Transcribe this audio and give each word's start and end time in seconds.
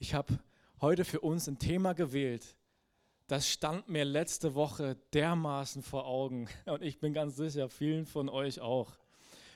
Ich 0.00 0.14
habe 0.14 0.38
heute 0.80 1.04
für 1.04 1.20
uns 1.20 1.48
ein 1.48 1.58
Thema 1.58 1.92
gewählt, 1.92 2.56
das 3.26 3.48
stand 3.48 3.88
mir 3.88 4.04
letzte 4.04 4.54
Woche 4.54 4.96
dermaßen 5.12 5.82
vor 5.82 6.06
Augen 6.06 6.48
und 6.66 6.82
ich 6.82 7.00
bin 7.00 7.12
ganz 7.12 7.36
sicher, 7.36 7.68
vielen 7.68 8.06
von 8.06 8.28
euch 8.28 8.60
auch. 8.60 8.92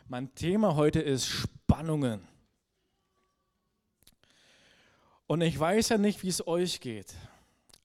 Mein 0.08 0.34
Thema 0.34 0.74
heute 0.74 1.00
ist 1.00 1.26
Spannungen. 1.26 2.26
Und 5.28 5.42
ich 5.42 5.58
weiß 5.58 5.90
ja 5.90 5.98
nicht, 5.98 6.24
wie 6.24 6.28
es 6.28 6.46
euch 6.46 6.80
geht, 6.80 7.14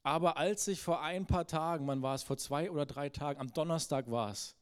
aber 0.01 0.37
als 0.37 0.67
ich 0.67 0.81
vor 0.81 1.03
ein 1.03 1.27
paar 1.27 1.45
Tagen, 1.45 1.85
man 1.85 2.01
war 2.01 2.15
es 2.15 2.23
vor 2.23 2.37
zwei 2.37 2.71
oder 2.71 2.87
drei 2.87 3.09
Tagen, 3.09 3.39
am 3.39 3.53
Donnerstag 3.53 4.09
war 4.09 4.31
es, 4.31 4.55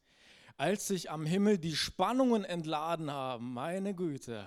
als 0.58 0.88
sich 0.88 1.10
am 1.10 1.26
Himmel 1.26 1.58
die 1.58 1.76
Spannungen 1.76 2.44
entladen 2.44 3.10
haben, 3.10 3.54
meine 3.54 3.96
Güte, 3.96 4.46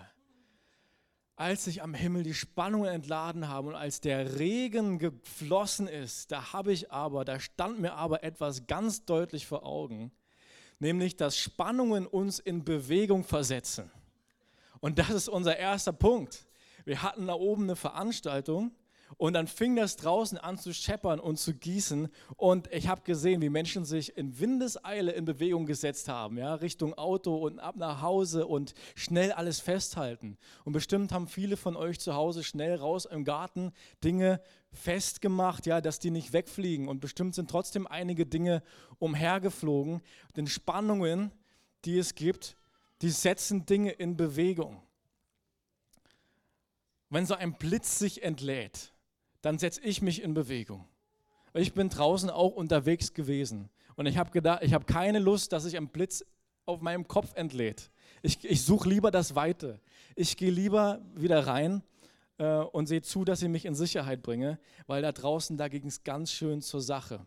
als 1.38 1.64
sich 1.64 1.82
am 1.82 1.94
Himmel 1.94 2.24
die 2.24 2.34
Spannungen 2.34 2.92
entladen 2.92 3.48
haben 3.48 3.68
und 3.68 3.76
als 3.76 4.00
der 4.00 4.40
Regen 4.40 4.98
geflossen 4.98 5.86
ist, 5.86 6.32
da 6.32 6.52
habe 6.52 6.72
ich 6.72 6.90
aber, 6.90 7.24
da 7.24 7.38
stand 7.38 7.78
mir 7.78 7.94
aber 7.94 8.24
etwas 8.24 8.66
ganz 8.66 9.04
deutlich 9.04 9.46
vor 9.46 9.64
Augen, 9.64 10.10
nämlich 10.80 11.16
dass 11.16 11.38
Spannungen 11.38 12.08
uns 12.08 12.40
in 12.40 12.64
Bewegung 12.64 13.22
versetzen. 13.22 13.88
Und 14.80 14.98
das 14.98 15.10
ist 15.10 15.28
unser 15.28 15.56
erster 15.56 15.92
Punkt. 15.92 16.44
Wir 16.84 17.02
hatten 17.02 17.28
da 17.28 17.34
oben 17.34 17.64
eine 17.64 17.76
Veranstaltung 17.76 18.72
und 19.16 19.32
dann 19.32 19.46
fing 19.46 19.74
das 19.74 19.96
draußen 19.96 20.38
an 20.38 20.58
zu 20.58 20.72
scheppern 20.72 21.18
und 21.18 21.38
zu 21.38 21.54
gießen. 21.54 22.08
Und 22.36 22.72
ich 22.72 22.88
habe 22.88 23.02
gesehen, 23.02 23.40
wie 23.40 23.48
Menschen 23.48 23.84
sich 23.84 24.16
in 24.16 24.38
Windeseile 24.38 25.12
in 25.12 25.24
Bewegung 25.24 25.66
gesetzt 25.66 26.08
haben, 26.08 26.36
ja, 26.36 26.54
Richtung 26.54 26.94
Auto 26.94 27.36
und 27.36 27.58
ab 27.58 27.76
nach 27.76 28.02
Hause 28.02 28.46
und 28.46 28.74
schnell 28.94 29.32
alles 29.32 29.60
festhalten. 29.60 30.36
Und 30.64 30.72
bestimmt 30.72 31.12
haben 31.12 31.26
viele 31.26 31.56
von 31.56 31.76
euch 31.76 31.98
zu 31.98 32.14
Hause 32.14 32.44
schnell 32.44 32.76
raus 32.76 33.06
im 33.06 33.24
Garten 33.24 33.72
Dinge 34.04 34.40
festgemacht, 34.72 35.66
ja, 35.66 35.80
dass 35.80 35.98
die 35.98 36.10
nicht 36.10 36.32
wegfliegen. 36.32 36.88
Und 36.88 37.00
bestimmt 37.00 37.34
sind 37.34 37.50
trotzdem 37.50 37.86
einige 37.86 38.26
Dinge 38.26 38.62
umhergeflogen. 38.98 40.02
Denn 40.36 40.46
Spannungen, 40.46 41.32
die 41.84 41.98
es 41.98 42.14
gibt, 42.14 42.56
die 43.02 43.10
setzen 43.10 43.64
Dinge 43.64 43.92
in 43.92 44.16
Bewegung. 44.16 44.82
Wenn 47.10 47.24
so 47.24 47.34
ein 47.34 47.54
Blitz 47.54 47.98
sich 47.98 48.22
entlädt, 48.22 48.92
dann 49.42 49.58
setze 49.58 49.80
ich 49.82 50.02
mich 50.02 50.22
in 50.22 50.34
Bewegung. 50.34 50.86
Ich 51.54 51.72
bin 51.72 51.88
draußen 51.88 52.30
auch 52.30 52.54
unterwegs 52.54 53.14
gewesen 53.14 53.68
und 53.96 54.06
ich 54.06 54.18
habe 54.18 54.30
gedacht, 54.30 54.62
ich 54.62 54.74
habe 54.74 54.84
keine 54.84 55.18
Lust, 55.18 55.52
dass 55.52 55.64
sich 55.64 55.76
ein 55.76 55.88
Blitz 55.88 56.24
auf 56.66 56.80
meinem 56.80 57.08
Kopf 57.08 57.34
entlädt. 57.34 57.90
Ich, 58.22 58.44
ich 58.44 58.62
suche 58.62 58.88
lieber 58.88 59.10
das 59.10 59.34
Weite. 59.34 59.80
Ich 60.14 60.36
gehe 60.36 60.50
lieber 60.50 61.00
wieder 61.14 61.46
rein 61.46 61.82
äh, 62.38 62.58
und 62.58 62.86
sehe 62.86 63.02
zu, 63.02 63.24
dass 63.24 63.42
ich 63.42 63.48
mich 63.48 63.64
in 63.64 63.74
Sicherheit 63.74 64.22
bringe, 64.22 64.58
weil 64.86 65.02
da 65.02 65.12
draußen, 65.12 65.56
da 65.56 65.68
ging 65.68 65.86
es 65.86 66.04
ganz 66.04 66.30
schön 66.30 66.60
zur 66.60 66.80
Sache. 66.80 67.26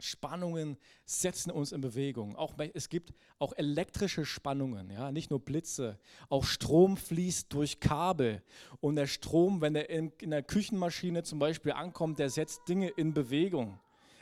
Spannungen 0.00 0.76
setzen 1.04 1.50
uns 1.50 1.72
in 1.72 1.80
Bewegung. 1.80 2.36
Auch, 2.36 2.54
es 2.74 2.88
gibt 2.88 3.14
auch 3.38 3.52
elektrische 3.56 4.24
Spannungen, 4.24 4.90
ja, 4.90 5.10
nicht 5.10 5.30
nur 5.30 5.40
Blitze. 5.40 5.98
Auch 6.28 6.44
Strom 6.44 6.96
fließt 6.96 7.52
durch 7.52 7.80
Kabel. 7.80 8.42
Und 8.80 8.96
der 8.96 9.06
Strom, 9.06 9.60
wenn 9.60 9.74
er 9.74 9.88
in, 9.88 10.12
in 10.20 10.30
der 10.30 10.42
Küchenmaschine 10.42 11.22
zum 11.22 11.38
Beispiel 11.38 11.72
ankommt, 11.72 12.18
der 12.18 12.30
setzt 12.30 12.68
Dinge 12.68 12.88
in 12.88 13.14
Bewegung. 13.14 13.78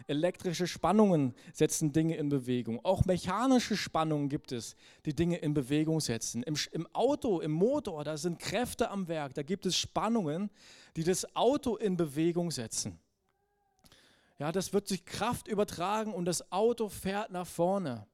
Elektrische 0.07 0.67
Spannungen 0.67 1.35
setzen 1.53 1.93
Dinge 1.93 2.17
in 2.17 2.29
Bewegung. 2.29 2.85
Auch 2.85 3.07
mechanische 3.07 3.77
Spannungen 3.77 4.29
gibt 4.29 4.53
es, 4.53 4.77
die 5.07 5.15
Dinge 5.15 5.39
in 5.39 5.55
Bewegung 5.55 6.01
setzen. 6.01 6.43
Im, 6.43 6.57
Im, 6.73 6.87
Auto, 6.93 7.41
im 7.41 7.53
Motor, 7.53 8.05
da 8.05 8.17
sind 8.17 8.39
Kräfte 8.39 8.91
am 8.91 9.09
Werk. 9.09 9.35
Da 9.35 9.43
gibt 9.43 9.65
es 9.65 9.77
Spannungen, 9.77 10.51
die 10.97 11.05
das 11.05 11.35
Auto 11.35 11.77
in 11.77 11.97
Bewegung 11.97 12.51
setzen. 12.51 12.99
Ja, 14.39 14.51
das 14.51 14.73
wird 14.73 14.89
sich 14.89 15.05
Kraft 15.05 15.49
übertragen 15.49 16.13
und 16.13 16.25
das 16.25 16.51
Auto 16.51 16.89
fährt 16.89 17.31
nach 17.31 17.47
vorne. 17.47 18.07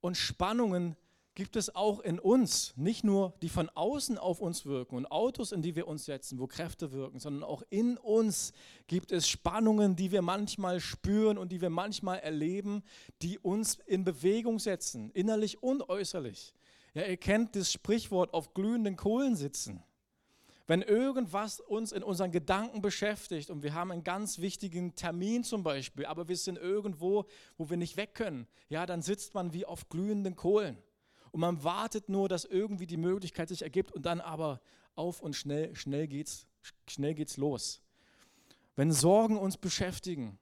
Und 0.00 0.16
Spannungen 0.16 0.96
gibt 1.34 1.56
es 1.56 1.74
auch 1.74 2.00
in 2.00 2.18
uns, 2.18 2.74
nicht 2.76 3.04
nur 3.04 3.34
die 3.42 3.48
von 3.48 3.68
außen 3.70 4.18
auf 4.18 4.40
uns 4.40 4.66
wirken 4.66 4.96
und 4.96 5.06
Autos, 5.06 5.52
in 5.52 5.62
die 5.62 5.74
wir 5.74 5.88
uns 5.88 6.04
setzen, 6.04 6.38
wo 6.38 6.46
Kräfte 6.46 6.92
wirken, 6.92 7.18
sondern 7.18 7.44
auch 7.44 7.62
in 7.70 7.96
uns 7.98 8.52
gibt 8.86 9.12
es 9.12 9.28
Spannungen, 9.28 9.96
die 9.96 10.12
wir 10.12 10.22
manchmal 10.22 10.80
spüren 10.80 11.38
und 11.38 11.50
die 11.50 11.60
wir 11.60 11.70
manchmal 11.70 12.18
erleben, 12.18 12.82
die 13.22 13.38
uns 13.38 13.78
in 13.86 14.04
Bewegung 14.04 14.58
setzen, 14.58 15.10
innerlich 15.12 15.62
und 15.62 15.88
äußerlich. 15.88 16.54
Ja, 16.94 17.04
ihr 17.04 17.16
kennt 17.16 17.54
das 17.56 17.72
Sprichwort 17.72 18.34
auf 18.34 18.52
glühenden 18.52 18.96
Kohlen 18.96 19.36
sitzen. 19.36 19.82
Wenn 20.66 20.82
irgendwas 20.82 21.60
uns 21.60 21.90
in 21.90 22.02
unseren 22.02 22.30
Gedanken 22.30 22.80
beschäftigt 22.80 23.50
und 23.50 23.62
wir 23.62 23.74
haben 23.74 23.90
einen 23.90 24.04
ganz 24.04 24.38
wichtigen 24.38 24.94
Termin 24.94 25.42
zum 25.42 25.62
Beispiel, 25.62 26.06
aber 26.06 26.28
wir 26.28 26.36
sind 26.36 26.58
irgendwo, 26.58 27.26
wo 27.58 27.70
wir 27.70 27.76
nicht 27.76 27.96
weg 27.96 28.14
können, 28.14 28.46
ja, 28.68 28.86
dann 28.86 29.02
sitzt 29.02 29.34
man 29.34 29.52
wie 29.52 29.66
auf 29.66 29.88
glühenden 29.88 30.36
Kohlen. 30.36 30.78
Und 31.32 31.40
man 31.40 31.62
wartet 31.64 32.08
nur, 32.08 32.28
dass 32.28 32.44
irgendwie 32.44 32.86
die 32.86 32.96
Möglichkeit 32.96 33.48
sich 33.48 33.62
ergibt 33.62 33.92
und 33.92 34.06
dann 34.06 34.20
aber 34.20 34.60
auf 34.94 35.20
und 35.20 35.34
schnell, 35.34 35.74
schnell 35.74 36.06
geht's, 36.06 36.46
schnell 36.88 37.14
geht's 37.14 37.36
los. 37.36 37.82
Wenn 38.76 38.92
Sorgen 38.92 39.38
uns 39.38 39.56
beschäftigen, 39.56 40.38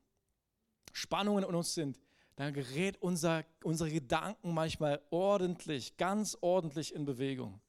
Spannungen 0.93 1.45
in 1.45 1.55
uns 1.55 1.75
sind, 1.75 1.99
dann 2.37 2.53
gerät 2.55 3.01
unser, 3.03 3.45
unsere 3.65 3.91
Gedanken 3.91 4.55
manchmal 4.55 5.01
ordentlich, 5.11 5.97
ganz 5.97 6.39
ordentlich 6.41 6.95
in 6.95 7.05
Bewegung. 7.05 7.61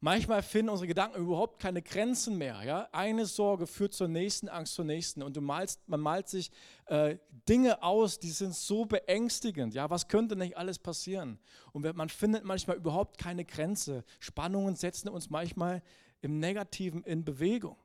Manchmal 0.00 0.42
finden 0.42 0.68
unsere 0.68 0.86
Gedanken 0.86 1.20
überhaupt 1.20 1.58
keine 1.58 1.80
Grenzen 1.80 2.36
mehr. 2.36 2.62
Ja? 2.64 2.88
Eine 2.92 3.24
Sorge 3.24 3.66
führt 3.66 3.94
zur 3.94 4.08
nächsten, 4.08 4.48
Angst 4.48 4.74
zur 4.74 4.84
nächsten. 4.84 5.22
Und 5.22 5.40
malst, 5.40 5.88
man 5.88 6.00
malt 6.00 6.28
sich 6.28 6.50
äh, 6.86 7.16
Dinge 7.48 7.82
aus, 7.82 8.18
die 8.18 8.30
sind 8.30 8.54
so 8.54 8.84
beängstigend. 8.84 9.74
Ja? 9.74 9.88
Was 9.88 10.08
könnte 10.08 10.36
nicht 10.36 10.56
alles 10.56 10.78
passieren? 10.78 11.38
Und 11.72 11.96
man 11.96 12.10
findet 12.10 12.44
manchmal 12.44 12.76
überhaupt 12.76 13.16
keine 13.16 13.44
Grenze. 13.44 14.04
Spannungen 14.20 14.76
setzen 14.76 15.08
uns 15.08 15.30
manchmal 15.30 15.82
im 16.20 16.40
Negativen 16.40 17.02
in 17.04 17.24
Bewegung. 17.24 17.76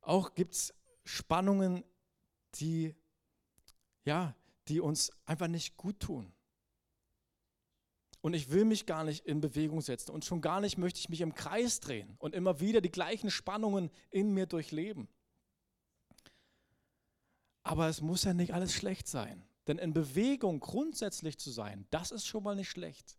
Auch 0.00 0.34
gibt 0.34 0.54
es 0.54 0.74
Spannungen, 1.04 1.84
die, 2.56 2.94
ja, 4.04 4.34
die 4.68 4.80
uns 4.80 5.12
einfach 5.26 5.48
nicht 5.48 5.76
gut 5.76 6.00
tun. 6.00 6.32
Und 8.22 8.34
ich 8.34 8.50
will 8.50 8.64
mich 8.64 8.86
gar 8.86 9.04
nicht 9.04 9.26
in 9.26 9.40
Bewegung 9.40 9.80
setzen. 9.80 10.12
Und 10.12 10.24
schon 10.24 10.40
gar 10.40 10.60
nicht 10.60 10.78
möchte 10.78 11.00
ich 11.00 11.08
mich 11.08 11.20
im 11.20 11.34
Kreis 11.34 11.80
drehen 11.80 12.14
und 12.18 12.34
immer 12.34 12.60
wieder 12.60 12.80
die 12.80 12.90
gleichen 12.90 13.30
Spannungen 13.30 13.90
in 14.10 14.32
mir 14.32 14.46
durchleben. 14.46 15.08
Aber 17.64 17.88
es 17.88 18.00
muss 18.00 18.24
ja 18.24 18.32
nicht 18.32 18.54
alles 18.54 18.72
schlecht 18.72 19.08
sein. 19.08 19.44
Denn 19.66 19.78
in 19.78 19.92
Bewegung 19.92 20.60
grundsätzlich 20.60 21.38
zu 21.38 21.50
sein, 21.50 21.86
das 21.90 22.10
ist 22.10 22.26
schon 22.26 22.44
mal 22.44 22.56
nicht 22.56 22.70
schlecht. 22.70 23.18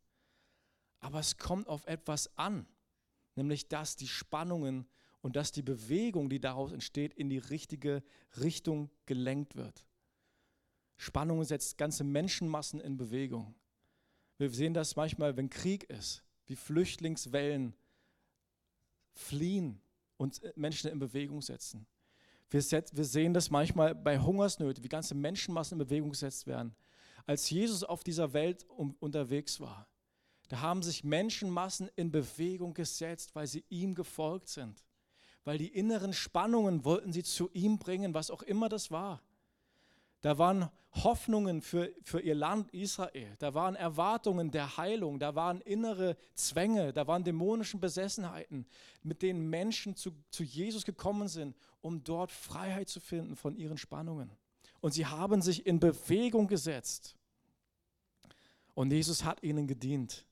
Aber 1.00 1.20
es 1.20 1.38
kommt 1.38 1.68
auf 1.68 1.86
etwas 1.86 2.38
an, 2.38 2.66
nämlich 3.36 3.68
dass 3.68 3.96
die 3.98 4.08
Spannungen 4.08 4.88
und 5.22 5.36
dass 5.36 5.52
die 5.52 5.62
Bewegung, 5.62 6.30
die 6.30 6.40
daraus 6.40 6.72
entsteht, 6.72 7.14
in 7.14 7.30
die 7.30 7.38
richtige 7.38 8.04
Richtung 8.40 8.90
gelenkt 9.06 9.56
wird. 9.56 9.86
Spannungen 10.96 11.46
setzt 11.46 11.78
ganze 11.78 12.04
Menschenmassen 12.04 12.80
in 12.80 12.98
Bewegung. 12.98 13.56
Wir 14.44 14.50
sehen 14.58 14.74
das 14.74 14.98
manchmal, 14.98 15.38
wenn 15.38 15.50
Krieg 15.50 15.86
ist, 15.90 16.22
wie 16.48 16.58
Flüchtlingswellen 16.58 17.74
fliehen 19.14 19.80
und 20.18 20.42
Menschen 20.58 20.92
in 20.92 21.00
Bewegung 21.00 21.42
setzen. 21.42 21.88
Wir, 22.50 22.62
sehen 22.62 23.34
das 23.34 23.50
manchmal 23.50 23.96
bei 23.96 24.20
Hungersnöten, 24.20 24.84
wie 24.84 24.90
ganze 24.90 25.16
Menschenmassen 25.16 25.80
in 25.80 25.88
Bewegung 25.88 26.12
gesetzt 26.12 26.46
werden. 26.46 26.76
Als 27.26 27.50
Jesus 27.50 27.86
auf 27.86 28.04
dieser 28.04 28.34
Welt 28.34 28.66
unterwegs 29.00 29.62
war, 29.62 29.88
da 30.50 30.60
haben 30.60 30.84
sich 30.84 31.06
Menschenmassen 31.06 31.90
in 31.96 32.12
Bewegung 32.12 32.74
gesetzt, 32.74 33.34
weil 33.34 33.48
sie 33.48 33.64
ihm 33.70 33.96
gefolgt 33.96 34.50
sind. 34.50 34.84
Weil 35.46 35.58
die 35.58 35.70
inneren 35.70 36.12
Spannungen 36.12 36.84
wollten 36.84 37.14
sie 37.14 37.24
zu 37.24 37.50
ihm 37.54 37.80
bringen, 37.80 38.14
was 38.14 38.30
auch 38.30 38.44
immer 38.44 38.68
das 38.68 38.92
war. 38.92 39.22
Da 40.24 40.38
waren 40.38 40.70
Hoffnungen 40.94 41.62
für, 41.62 41.94
für 42.02 42.22
ihr 42.22 42.34
Land 42.34 42.74
Israel. 42.74 43.36
Da 43.40 43.54
waren 43.54 43.76
Erwartungen 43.76 44.52
der 44.52 44.78
Heilung. 44.78 45.20
Da 45.20 45.36
waren 45.36 45.60
innere 45.62 46.16
Zwänge. 46.34 46.94
Da 46.94 47.06
waren 47.08 47.26
dämonische 47.26 47.78
Besessenheiten, 47.78 48.66
mit 49.02 49.22
denen 49.22 49.50
Menschen 49.50 49.98
zu, 49.98 50.12
zu 50.30 50.44
Jesus 50.44 50.86
gekommen 50.86 51.28
sind, 51.28 51.58
um 51.82 52.06
dort 52.06 52.32
Freiheit 52.32 52.88
zu 52.88 53.02
finden 53.02 53.36
von 53.36 53.58
ihren 53.58 53.78
Spannungen. 53.78 54.32
Und 54.80 54.94
sie 54.94 55.06
haben 55.06 55.42
sich 55.42 55.66
in 55.66 55.82
Bewegung 55.82 56.48
gesetzt. 56.48 57.18
Und 58.76 58.94
Jesus 58.94 59.26
hat 59.26 59.44
ihnen 59.44 59.68
gedient. 59.68 60.26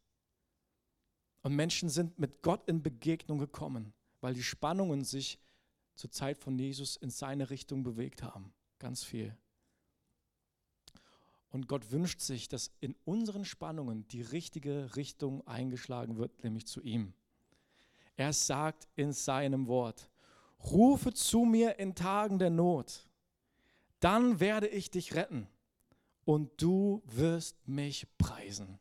Und 1.41 1.53
Menschen 1.53 1.89
sind 1.89 2.17
mit 2.17 2.41
Gott 2.43 2.65
in 2.69 2.81
Begegnung 2.81 3.39
gekommen, 3.39 3.93
weil 4.21 4.35
die 4.35 4.43
Spannungen 4.43 5.03
sich 5.03 5.37
zur 5.95 6.11
Zeit 6.11 6.37
von 6.37 6.57
Jesus 6.57 6.95
in 6.95 7.09
seine 7.09 7.49
Richtung 7.49 7.83
bewegt 7.83 8.23
haben. 8.23 8.53
Ganz 8.79 9.03
viel. 9.03 9.35
Und 11.51 11.67
Gott 11.67 11.91
wünscht 11.91 12.21
sich, 12.21 12.47
dass 12.47 12.71
in 12.79 12.95
unseren 13.03 13.43
Spannungen 13.43 14.07
die 14.07 14.21
richtige 14.21 14.95
Richtung 14.95 15.45
eingeschlagen 15.45 16.17
wird, 16.17 16.43
nämlich 16.43 16.65
zu 16.65 16.81
ihm. 16.81 17.13
Er 18.15 18.31
sagt 18.31 18.87
in 18.95 19.11
seinem 19.11 19.67
Wort, 19.67 20.09
rufe 20.63 21.13
zu 21.13 21.39
mir 21.41 21.77
in 21.77 21.93
Tagen 21.93 22.39
der 22.39 22.49
Not, 22.49 23.05
dann 23.99 24.39
werde 24.39 24.67
ich 24.67 24.91
dich 24.91 25.13
retten 25.13 25.47
und 26.23 26.49
du 26.61 27.03
wirst 27.05 27.67
mich 27.67 28.07
preisen. 28.17 28.79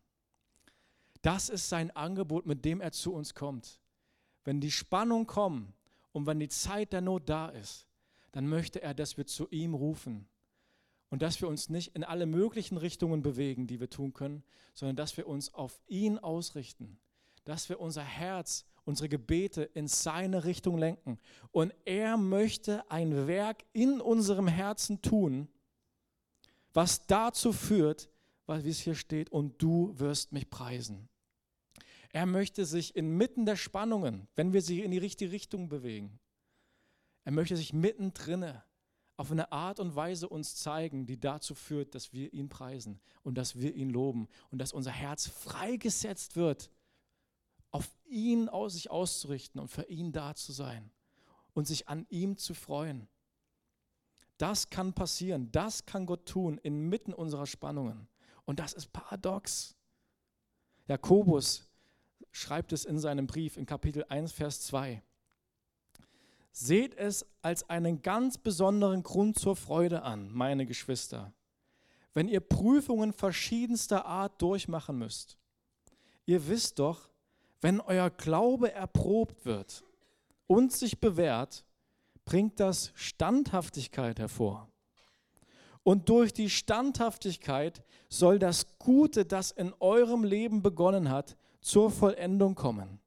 Das 1.23 1.49
ist 1.49 1.69
sein 1.69 1.91
Angebot, 1.91 2.47
mit 2.47 2.65
dem 2.65 2.81
er 2.81 2.93
zu 2.93 3.13
uns 3.13 3.35
kommt. 3.35 3.81
Wenn 4.45 4.61
die 4.61 4.71
Spannung 4.71 5.27
kommt 5.27 5.75
und 6.13 6.27
wenn 6.27 6.39
die 6.39 6.49
Zeit 6.49 6.93
der 6.93 7.01
Not 7.01 7.29
da 7.29 7.49
ist, 7.49 7.87
dann 8.33 8.47
möchte 8.47 8.81
er, 8.81 8.95
dass 8.95 9.17
wir 9.17 9.27
zu 9.27 9.49
ihm 9.51 9.75
rufen 9.75 10.29
und 11.11 11.23
dass 11.23 11.41
wir 11.41 11.49
uns 11.49 11.69
nicht 11.69 11.95
in 11.95 12.05
alle 12.05 12.27
möglichen 12.27 12.77
Richtungen 12.77 13.23
bewegen, 13.23 13.67
die 13.67 13.81
wir 13.81 13.91
tun 13.91 14.13
können, 14.13 14.43
sondern 14.75 14.97
dass 14.97 15.17
wir 15.17 15.27
uns 15.27 15.53
auf 15.53 15.81
ihn 15.89 16.19
ausrichten, 16.19 16.99
dass 17.45 17.69
wir 17.69 17.81
unser 17.81 18.05
Herz, 18.05 18.65
unsere 18.85 19.09
Gebete 19.09 19.63
in 19.63 19.89
seine 19.89 20.45
Richtung 20.45 20.79
lenken. 20.79 21.19
Und 21.51 21.75
er 21.85 22.17
möchte 22.17 22.89
ein 22.91 23.27
Werk 23.27 23.65
in 23.73 24.01
unserem 24.01 24.49
Herzen 24.49 25.03
tun, 25.03 25.49
was 26.73 27.07
dazu 27.07 27.53
führt, 27.53 28.09
wie 28.47 28.71
es 28.71 28.81
hier 28.81 28.95
steht, 28.95 29.31
und 29.31 29.61
du 29.63 29.93
wirst 29.99 30.33
mich 30.33 30.51
preisen. 30.51 31.09
Er 32.13 32.27
möchte 32.27 32.65
sich 32.65 32.97
inmitten 32.97 33.47
der 33.47 33.57
Spannungen, 33.57 34.27
wenn 34.35 34.53
wir 34.53 34.63
sie 34.63 34.81
in 34.83 34.91
die 34.91 34.99
richtige 34.99 35.31
Richtung 35.31 35.69
bewegen, 35.69 36.19
er 37.25 37.33
möchte 37.33 37.57
sich 37.57 37.73
mittendrin 37.73 38.55
auf 39.21 39.31
eine 39.31 39.53
Art 39.53 39.81
und 39.81 39.95
Weise 39.95 40.31
uns 40.31 40.57
zeigen, 40.57 41.05
die 41.05 41.21
dazu 41.21 41.55
führt, 41.55 41.95
dass 41.95 42.15
wir 42.15 42.33
ihn 42.33 42.49
preisen 42.49 42.99
und 43.23 43.37
dass 43.37 43.61
wir 43.61 43.75
ihn 43.75 43.91
loben 43.91 44.29
und 44.51 44.61
dass 44.61 44.73
unser 44.73 44.93
Herz 44.93 45.27
freigesetzt 45.27 46.37
wird, 46.37 46.71
auf 47.71 47.87
ihn 48.07 48.49
aus 48.49 48.73
sich 48.73 48.91
auszurichten 48.91 49.61
und 49.61 49.69
für 49.69 49.83
ihn 49.91 50.13
da 50.13 50.35
zu 50.35 50.53
sein 50.53 50.91
und 51.53 51.67
sich 51.67 51.87
an 51.87 52.07
ihm 52.09 52.39
zu 52.39 52.55
freuen. 52.55 53.09
Das 54.39 54.71
kann 54.71 54.95
passieren, 54.95 55.53
das 55.53 55.85
kann 55.85 56.07
Gott 56.07 56.25
tun 56.25 56.57
inmitten 56.57 57.13
unserer 57.13 57.47
Spannungen. 57.47 58.09
Und 58.47 58.59
das 58.59 58.73
ist 58.73 58.91
paradox. 58.91 59.77
Jakobus 60.89 61.69
schreibt 62.31 62.73
es 62.73 62.87
in 62.87 62.99
seinem 62.99 63.27
Brief 63.27 63.59
in 63.59 63.67
Kapitel 63.67 64.03
1, 64.09 64.33
Vers 64.33 64.63
2. 64.63 65.03
Seht 66.53 66.97
es 66.97 67.27
als 67.43 67.69
einen 67.71 68.03
ganz 68.03 68.37
besonderen 68.37 69.03
Grund 69.03 69.39
zur 69.39 69.57
Freude 69.57 70.03
an, 70.03 70.31
meine 70.33 70.67
Geschwister, 70.67 71.33
wenn 72.13 72.29
ihr 72.29 72.41
Prüfungen 72.41 73.13
verschiedenster 73.13 74.05
Art 74.05 74.43
durchmachen 74.43 74.99
müsst. 74.99 75.39
Ihr 76.27 76.49
wisst 76.49 76.79
doch, 76.79 77.09
wenn 77.61 77.81
euer 77.81 78.11
Glaube 78.11 78.73
erprobt 78.73 79.45
wird 79.45 79.85
und 80.47 80.73
sich 80.73 81.01
bewährt, 81.01 81.65
bringt 82.25 82.59
das 82.59 82.93
Standhaftigkeit 82.95 84.19
hervor. 84.19 84.69
Und 85.83 86.09
durch 86.09 86.33
die 86.33 86.51
Standhaftigkeit 86.51 87.83
soll 88.09 88.39
das 88.39 88.79
Gute, 88.79 89.25
das 89.25 89.51
in 89.51 89.73
eurem 89.81 90.25
Leben 90.25 90.63
begonnen 90.63 91.11
hat, 91.11 91.37
zur 91.61 91.91
Vollendung 91.91 92.55
kommen 92.55 93.01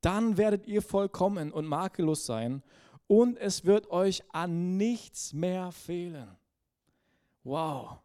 dann 0.00 0.36
werdet 0.36 0.66
ihr 0.66 0.82
vollkommen 0.82 1.52
und 1.52 1.66
makellos 1.66 2.26
sein 2.26 2.62
und 3.06 3.36
es 3.38 3.64
wird 3.64 3.90
euch 3.90 4.22
an 4.32 4.76
nichts 4.76 5.32
mehr 5.32 5.72
fehlen. 5.72 6.28
Wow, 7.42 7.98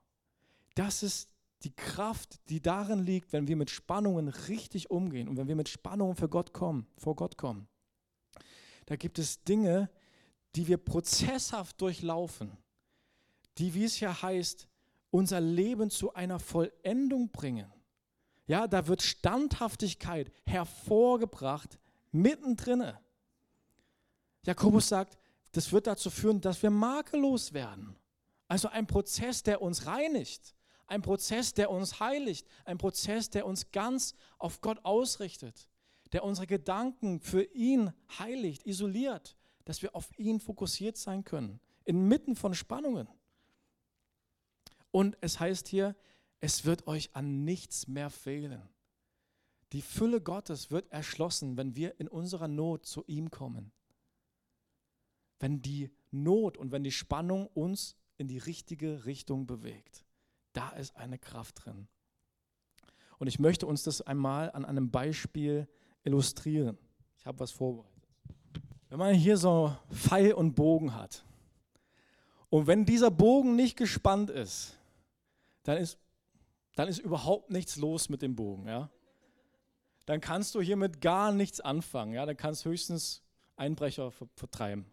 das 0.75 1.03
ist 1.03 1.29
die 1.63 1.75
Kraft, 1.75 2.39
die 2.49 2.61
darin 2.61 2.99
liegt, 2.99 3.31
wenn 3.33 3.47
wir 3.47 3.55
mit 3.55 3.69
Spannungen 3.69 4.27
richtig 4.27 4.91
umgehen 4.91 5.27
und 5.27 5.37
wenn 5.37 5.47
wir 5.47 5.55
mit 5.55 5.69
Spannungen 5.69 6.15
für 6.15 6.29
Gott 6.29 6.53
kommen, 6.53 6.87
vor 6.97 7.15
Gott 7.15 7.37
kommen. 7.37 7.67
Da 8.85 8.95
gibt 8.95 9.19
es 9.19 9.43
Dinge, 9.43 9.89
die 10.55 10.67
wir 10.67 10.77
prozesshaft 10.77 11.79
durchlaufen, 11.79 12.57
die, 13.57 13.73
wie 13.73 13.85
es 13.85 13.99
ja 13.99 14.21
heißt, 14.21 14.67
unser 15.09 15.39
Leben 15.39 15.89
zu 15.89 16.13
einer 16.13 16.39
Vollendung 16.39 17.29
bringen. 17.29 17.71
Ja, 18.45 18.67
da 18.67 18.87
wird 18.87 19.01
Standhaftigkeit 19.01 20.31
hervorgebracht, 20.45 21.79
mittendrin. 22.13 22.93
Jakobus 24.45 24.87
sagt, 24.87 25.17
das 25.51 25.71
wird 25.71 25.87
dazu 25.87 26.09
führen, 26.09 26.41
dass 26.41 26.61
wir 26.63 26.69
makellos 26.69 27.53
werden. 27.53 27.95
Also 28.47 28.67
ein 28.67 28.87
Prozess, 28.87 29.43
der 29.43 29.61
uns 29.61 29.85
reinigt, 29.85 30.55
ein 30.87 31.01
Prozess, 31.01 31.53
der 31.53 31.71
uns 31.71 31.99
heiligt, 31.99 32.47
ein 32.65 32.77
Prozess, 32.77 33.29
der 33.29 33.45
uns 33.45 33.71
ganz 33.71 34.15
auf 34.37 34.61
Gott 34.61 34.83
ausrichtet, 34.83 35.69
der 36.11 36.23
unsere 36.23 36.47
Gedanken 36.47 37.19
für 37.19 37.43
ihn 37.43 37.93
heiligt, 38.19 38.65
isoliert, 38.65 39.35
dass 39.65 39.81
wir 39.81 39.95
auf 39.95 40.17
ihn 40.19 40.39
fokussiert 40.39 40.97
sein 40.97 41.23
können, 41.23 41.59
inmitten 41.85 42.35
von 42.35 42.53
Spannungen. 42.53 43.07
Und 44.91 45.17
es 45.21 45.39
heißt 45.39 45.67
hier, 45.67 45.95
es 46.39 46.65
wird 46.65 46.87
euch 46.87 47.15
an 47.15 47.45
nichts 47.45 47.87
mehr 47.87 48.09
fehlen. 48.09 48.61
Die 49.73 49.81
Fülle 49.81 50.21
Gottes 50.21 50.69
wird 50.69 50.91
erschlossen, 50.91 51.57
wenn 51.57 51.75
wir 51.75 51.99
in 51.99 52.07
unserer 52.07 52.47
Not 52.47 52.85
zu 52.85 53.03
ihm 53.07 53.31
kommen. 53.31 53.71
Wenn 55.39 55.63
die 55.63 55.89
Not 56.11 56.57
und 56.57 56.71
wenn 56.71 56.83
die 56.83 56.91
Spannung 56.91 57.47
uns 57.47 57.95
in 58.17 58.27
die 58.27 58.37
richtige 58.37 59.05
Richtung 59.05 59.47
bewegt. 59.47 60.05
Da 60.53 60.69
ist 60.69 60.95
eine 60.95 61.17
Kraft 61.17 61.65
drin. 61.65 61.87
Und 63.17 63.25
ich 63.27 63.39
möchte 63.39 63.65
uns 63.65 63.81
das 63.83 64.01
einmal 64.01 64.51
an 64.51 64.63
einem 64.63 64.91
Beispiel 64.91 65.67
illustrieren. 66.03 66.77
Ich 67.17 67.25
habe 67.25 67.39
was 67.39 67.51
vorbereitet. 67.51 68.07
Wenn 68.89 68.99
man 68.99 69.15
hier 69.15 69.37
so 69.37 69.75
Pfeil 69.91 70.33
und 70.33 70.53
Bogen 70.53 70.93
hat 70.93 71.25
und 72.49 72.67
wenn 72.67 72.85
dieser 72.85 73.09
Bogen 73.09 73.55
nicht 73.55 73.75
gespannt 73.75 74.29
ist, 74.29 74.77
dann 75.63 75.77
ist, 75.77 75.97
dann 76.75 76.87
ist 76.87 76.99
überhaupt 76.99 77.49
nichts 77.49 77.77
los 77.77 78.09
mit 78.09 78.21
dem 78.21 78.35
Bogen. 78.35 78.67
Ja? 78.67 78.91
Dann 80.05 80.21
kannst 80.21 80.55
du 80.55 80.61
hiermit 80.61 81.01
gar 81.01 81.31
nichts 81.31 81.61
anfangen. 81.61 82.13
Ja? 82.13 82.25
Dann 82.25 82.37
kannst 82.37 82.65
du 82.65 82.69
höchstens 82.69 83.21
Einbrecher 83.55 84.11
vertreiben. 84.35 84.85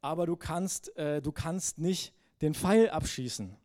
Aber 0.00 0.26
du 0.26 0.36
kannst, 0.36 0.96
äh, 0.96 1.20
du 1.22 1.32
kannst 1.32 1.78
nicht 1.78 2.12
den 2.42 2.54
Pfeil 2.54 2.90
abschießen. 2.90 3.56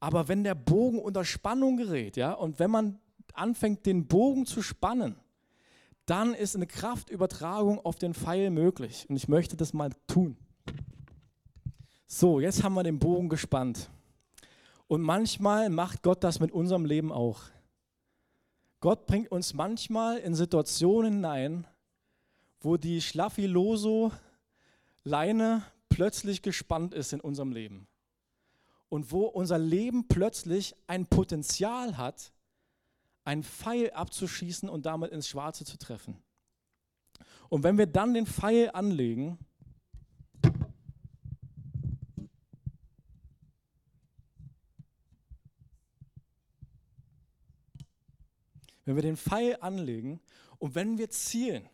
Aber 0.00 0.28
wenn 0.28 0.44
der 0.44 0.54
Bogen 0.54 0.98
unter 0.98 1.24
Spannung 1.24 1.76
gerät, 1.76 2.16
ja, 2.16 2.32
und 2.32 2.58
wenn 2.58 2.70
man 2.70 2.98
anfängt, 3.34 3.86
den 3.86 4.06
Bogen 4.06 4.46
zu 4.46 4.62
spannen, 4.62 5.16
dann 6.06 6.34
ist 6.34 6.56
eine 6.56 6.66
Kraftübertragung 6.66 7.78
auf 7.78 7.96
den 7.96 8.14
Pfeil 8.14 8.50
möglich. 8.50 9.06
Und 9.08 9.16
ich 9.16 9.28
möchte 9.28 9.56
das 9.56 9.72
mal 9.72 9.90
tun. 10.06 10.36
So, 12.06 12.40
jetzt 12.40 12.62
haben 12.62 12.74
wir 12.74 12.82
den 12.82 12.98
Bogen 12.98 13.28
gespannt. 13.28 13.90
Und 14.88 15.00
manchmal 15.00 15.70
macht 15.70 16.02
Gott 16.02 16.22
das 16.24 16.40
mit 16.40 16.52
unserem 16.52 16.84
Leben 16.84 17.12
auch. 17.12 17.44
Gott 18.82 19.06
bringt 19.06 19.30
uns 19.30 19.54
manchmal 19.54 20.18
in 20.18 20.34
Situationen 20.34 21.12
hinein, 21.12 21.68
wo 22.60 22.76
die 22.76 23.00
schlaffiloso 23.00 24.10
Leine 25.04 25.62
plötzlich 25.88 26.42
gespannt 26.42 26.92
ist 26.92 27.12
in 27.12 27.20
unserem 27.20 27.52
Leben. 27.52 27.86
Und 28.88 29.12
wo 29.12 29.26
unser 29.26 29.56
Leben 29.56 30.08
plötzlich 30.08 30.74
ein 30.88 31.06
Potenzial 31.06 31.96
hat, 31.96 32.32
einen 33.22 33.44
Pfeil 33.44 33.92
abzuschießen 33.92 34.68
und 34.68 34.84
damit 34.84 35.12
ins 35.12 35.28
Schwarze 35.28 35.64
zu 35.64 35.78
treffen. 35.78 36.20
Und 37.50 37.62
wenn 37.62 37.78
wir 37.78 37.86
dann 37.86 38.14
den 38.14 38.26
Pfeil 38.26 38.72
anlegen, 38.72 39.38
wenn 48.84 48.96
wir 48.96 49.02
den 49.02 49.16
Pfeil 49.16 49.56
anlegen 49.60 50.20
und 50.58 50.74
wenn 50.74 50.98
wir 50.98 51.10
zielen 51.10 51.68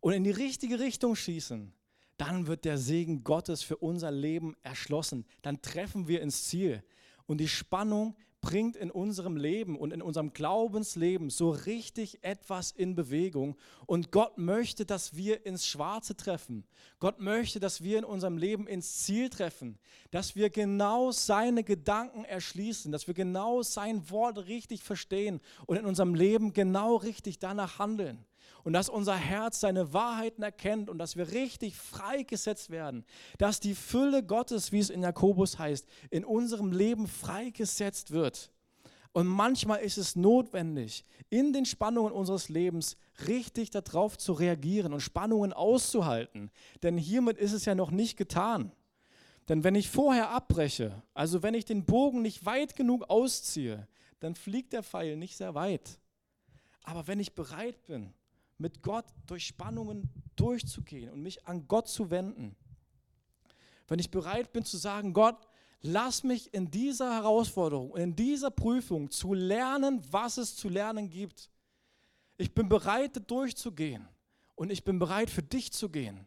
und 0.00 0.12
in 0.12 0.24
die 0.24 0.30
richtige 0.30 0.80
Richtung 0.80 1.16
schießen, 1.16 1.72
dann 2.16 2.46
wird 2.46 2.64
der 2.64 2.78
Segen 2.78 3.24
Gottes 3.24 3.62
für 3.62 3.76
unser 3.76 4.10
Leben 4.10 4.56
erschlossen. 4.62 5.24
Dann 5.42 5.60
treffen 5.62 6.06
wir 6.06 6.20
ins 6.22 6.44
Ziel. 6.44 6.84
Und 7.26 7.38
die 7.38 7.48
Spannung 7.48 8.14
bringt 8.44 8.76
in 8.76 8.90
unserem 8.90 9.36
Leben 9.36 9.76
und 9.76 9.92
in 9.92 10.02
unserem 10.02 10.32
Glaubensleben 10.32 11.30
so 11.30 11.50
richtig 11.50 12.22
etwas 12.22 12.70
in 12.70 12.94
Bewegung. 12.94 13.56
Und 13.86 14.12
Gott 14.12 14.36
möchte, 14.36 14.84
dass 14.84 15.16
wir 15.16 15.46
ins 15.46 15.66
Schwarze 15.66 16.16
treffen. 16.16 16.64
Gott 17.00 17.20
möchte, 17.20 17.58
dass 17.58 17.82
wir 17.82 17.98
in 17.98 18.04
unserem 18.04 18.36
Leben 18.36 18.66
ins 18.66 18.98
Ziel 18.98 19.30
treffen. 19.30 19.78
Dass 20.10 20.36
wir 20.36 20.50
genau 20.50 21.10
seine 21.10 21.64
Gedanken 21.64 22.24
erschließen. 22.24 22.92
Dass 22.92 23.06
wir 23.06 23.14
genau 23.14 23.62
sein 23.62 24.10
Wort 24.10 24.46
richtig 24.46 24.82
verstehen 24.82 25.40
und 25.66 25.76
in 25.76 25.86
unserem 25.86 26.14
Leben 26.14 26.52
genau 26.52 26.96
richtig 26.96 27.38
danach 27.38 27.78
handeln 27.78 28.24
und 28.64 28.72
dass 28.72 28.88
unser 28.88 29.16
Herz 29.16 29.60
seine 29.60 29.92
Wahrheiten 29.92 30.42
erkennt 30.42 30.88
und 30.90 30.98
dass 30.98 31.16
wir 31.16 31.32
richtig 31.32 31.76
freigesetzt 31.76 32.70
werden, 32.70 33.04
dass 33.38 33.60
die 33.60 33.74
Fülle 33.74 34.22
Gottes, 34.22 34.72
wie 34.72 34.78
es 34.78 34.90
in 34.90 35.02
Jakobus 35.02 35.58
heißt, 35.58 35.86
in 36.10 36.24
unserem 36.24 36.72
Leben 36.72 37.06
freigesetzt 37.06 38.10
wird. 38.10 38.50
Und 39.12 39.28
manchmal 39.28 39.80
ist 39.80 39.96
es 39.96 40.16
notwendig, 40.16 41.04
in 41.30 41.52
den 41.52 41.66
Spannungen 41.66 42.12
unseres 42.12 42.48
Lebens 42.48 42.96
richtig 43.28 43.70
darauf 43.70 44.18
zu 44.18 44.32
reagieren 44.32 44.92
und 44.92 45.00
Spannungen 45.00 45.52
auszuhalten. 45.52 46.50
Denn 46.82 46.98
hiermit 46.98 47.38
ist 47.38 47.52
es 47.52 47.64
ja 47.64 47.76
noch 47.76 47.92
nicht 47.92 48.16
getan. 48.16 48.72
Denn 49.48 49.62
wenn 49.62 49.76
ich 49.76 49.88
vorher 49.88 50.30
abbreche, 50.30 51.02
also 51.12 51.44
wenn 51.44 51.54
ich 51.54 51.64
den 51.64 51.84
Bogen 51.84 52.22
nicht 52.22 52.44
weit 52.44 52.74
genug 52.74 53.08
ausziehe, 53.08 53.86
dann 54.18 54.34
fliegt 54.34 54.72
der 54.72 54.82
Pfeil 54.82 55.16
nicht 55.16 55.36
sehr 55.36 55.54
weit. 55.54 56.00
Aber 56.82 57.06
wenn 57.06 57.20
ich 57.20 57.34
bereit 57.34 57.86
bin, 57.86 58.14
mit 58.58 58.82
Gott 58.82 59.06
durch 59.26 59.46
Spannungen 59.46 60.10
durchzugehen 60.36 61.10
und 61.10 61.22
mich 61.22 61.46
an 61.46 61.66
Gott 61.68 61.88
zu 61.88 62.10
wenden, 62.10 62.56
wenn 63.88 63.98
ich 63.98 64.10
bereit 64.10 64.52
bin 64.52 64.64
zu 64.64 64.76
sagen, 64.76 65.12
Gott, 65.12 65.36
lass 65.82 66.24
mich 66.24 66.54
in 66.54 66.70
dieser 66.70 67.12
Herausforderung, 67.12 67.94
in 67.96 68.16
dieser 68.16 68.50
Prüfung 68.50 69.10
zu 69.10 69.34
lernen, 69.34 70.02
was 70.10 70.38
es 70.38 70.56
zu 70.56 70.68
lernen 70.68 71.10
gibt. 71.10 71.50
Ich 72.36 72.54
bin 72.54 72.68
bereit, 72.68 73.30
durchzugehen 73.30 74.08
und 74.54 74.70
ich 74.70 74.84
bin 74.84 74.98
bereit, 74.98 75.30
für 75.30 75.42
dich 75.42 75.72
zu 75.72 75.90
gehen. 75.90 76.26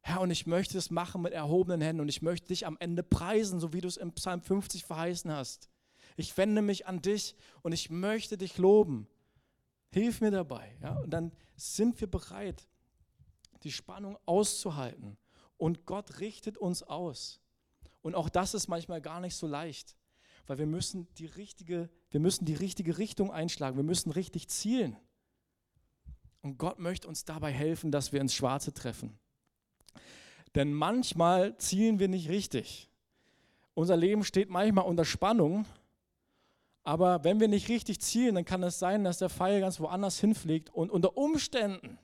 Herr, 0.00 0.20
und 0.20 0.30
ich 0.30 0.46
möchte 0.46 0.78
es 0.78 0.90
machen 0.90 1.22
mit 1.22 1.32
erhobenen 1.32 1.80
Händen 1.80 2.00
und 2.00 2.08
ich 2.08 2.22
möchte 2.22 2.48
dich 2.48 2.66
am 2.66 2.76
Ende 2.80 3.02
preisen, 3.02 3.60
so 3.60 3.72
wie 3.72 3.80
du 3.80 3.88
es 3.88 3.96
im 3.96 4.12
Psalm 4.12 4.40
50 4.40 4.84
verheißen 4.84 5.30
hast. 5.30 5.68
Ich 6.16 6.36
wende 6.36 6.62
mich 6.62 6.86
an 6.86 7.02
dich 7.02 7.34
und 7.62 7.72
ich 7.72 7.90
möchte 7.90 8.38
dich 8.38 8.58
loben. 8.58 9.06
Hilf 9.90 10.20
mir 10.20 10.30
dabei. 10.30 10.76
Ja? 10.82 10.98
Und 10.98 11.10
dann 11.10 11.32
sind 11.56 12.00
wir 12.00 12.10
bereit, 12.10 12.68
die 13.62 13.72
Spannung 13.72 14.18
auszuhalten. 14.26 15.16
Und 15.56 15.86
Gott 15.86 16.20
richtet 16.20 16.56
uns 16.58 16.82
aus. 16.82 17.40
Und 18.02 18.14
auch 18.14 18.28
das 18.28 18.54
ist 18.54 18.68
manchmal 18.68 19.00
gar 19.00 19.20
nicht 19.20 19.34
so 19.34 19.46
leicht, 19.46 19.96
weil 20.46 20.58
wir 20.58 20.66
müssen 20.66 21.12
die 21.14 21.26
richtige, 21.26 21.90
wir 22.10 22.20
müssen 22.20 22.44
die 22.44 22.54
richtige 22.54 22.98
Richtung 22.98 23.32
einschlagen. 23.32 23.76
Wir 23.76 23.84
müssen 23.84 24.10
richtig 24.12 24.48
zielen. 24.48 24.96
Und 26.42 26.58
Gott 26.58 26.78
möchte 26.78 27.08
uns 27.08 27.24
dabei 27.24 27.52
helfen, 27.52 27.90
dass 27.90 28.12
wir 28.12 28.20
ins 28.20 28.34
Schwarze 28.34 28.72
treffen. 28.72 29.18
Denn 30.54 30.72
manchmal 30.72 31.56
zielen 31.58 31.98
wir 31.98 32.08
nicht 32.08 32.28
richtig. 32.28 32.90
Unser 33.74 33.96
Leben 33.96 34.24
steht 34.24 34.48
manchmal 34.48 34.86
unter 34.86 35.04
Spannung, 35.04 35.66
aber 36.88 37.22
wenn 37.22 37.38
wir 37.38 37.48
nicht 37.48 37.68
richtig 37.68 38.00
zielen, 38.00 38.36
dann 38.36 38.46
kann 38.46 38.62
es 38.62 38.78
sein, 38.78 39.04
dass 39.04 39.18
der 39.18 39.28
Pfeil 39.28 39.60
ganz 39.60 39.78
woanders 39.78 40.20
hinfliegt 40.20 40.70
und 40.70 40.90
unter 40.90 41.18
Umständen 41.18 41.98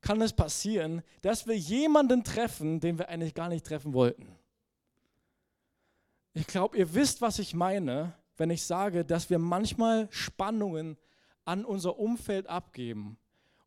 kann 0.00 0.22
es 0.22 0.32
passieren, 0.32 1.02
dass 1.20 1.46
wir 1.46 1.58
jemanden 1.58 2.24
treffen, 2.24 2.80
den 2.80 2.96
wir 2.96 3.10
eigentlich 3.10 3.34
gar 3.34 3.50
nicht 3.50 3.66
treffen 3.66 3.92
wollten. 3.92 4.34
Ich 6.32 6.46
glaube, 6.46 6.78
ihr 6.78 6.94
wisst, 6.94 7.20
was 7.20 7.38
ich 7.38 7.52
meine, 7.52 8.14
wenn 8.38 8.48
ich 8.48 8.64
sage, 8.64 9.04
dass 9.04 9.28
wir 9.28 9.38
manchmal 9.38 10.08
Spannungen 10.10 10.96
an 11.44 11.66
unser 11.66 11.98
Umfeld 11.98 12.46
abgeben 12.46 13.18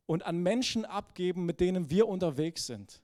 und 0.06 0.26
an 0.26 0.42
Menschen 0.42 0.84
abgeben, 0.84 1.46
mit 1.46 1.60
denen 1.60 1.88
wir 1.88 2.08
unterwegs 2.08 2.66
sind 2.66 3.00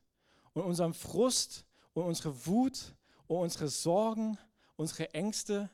und 0.54 0.62
unseren 0.62 0.92
Frust 0.92 1.64
und 1.92 2.02
unsere 2.02 2.46
Wut 2.48 2.96
und 3.28 3.36
unsere 3.36 3.68
Sorgen, 3.68 4.38
unsere 4.74 5.14
Ängste 5.14 5.70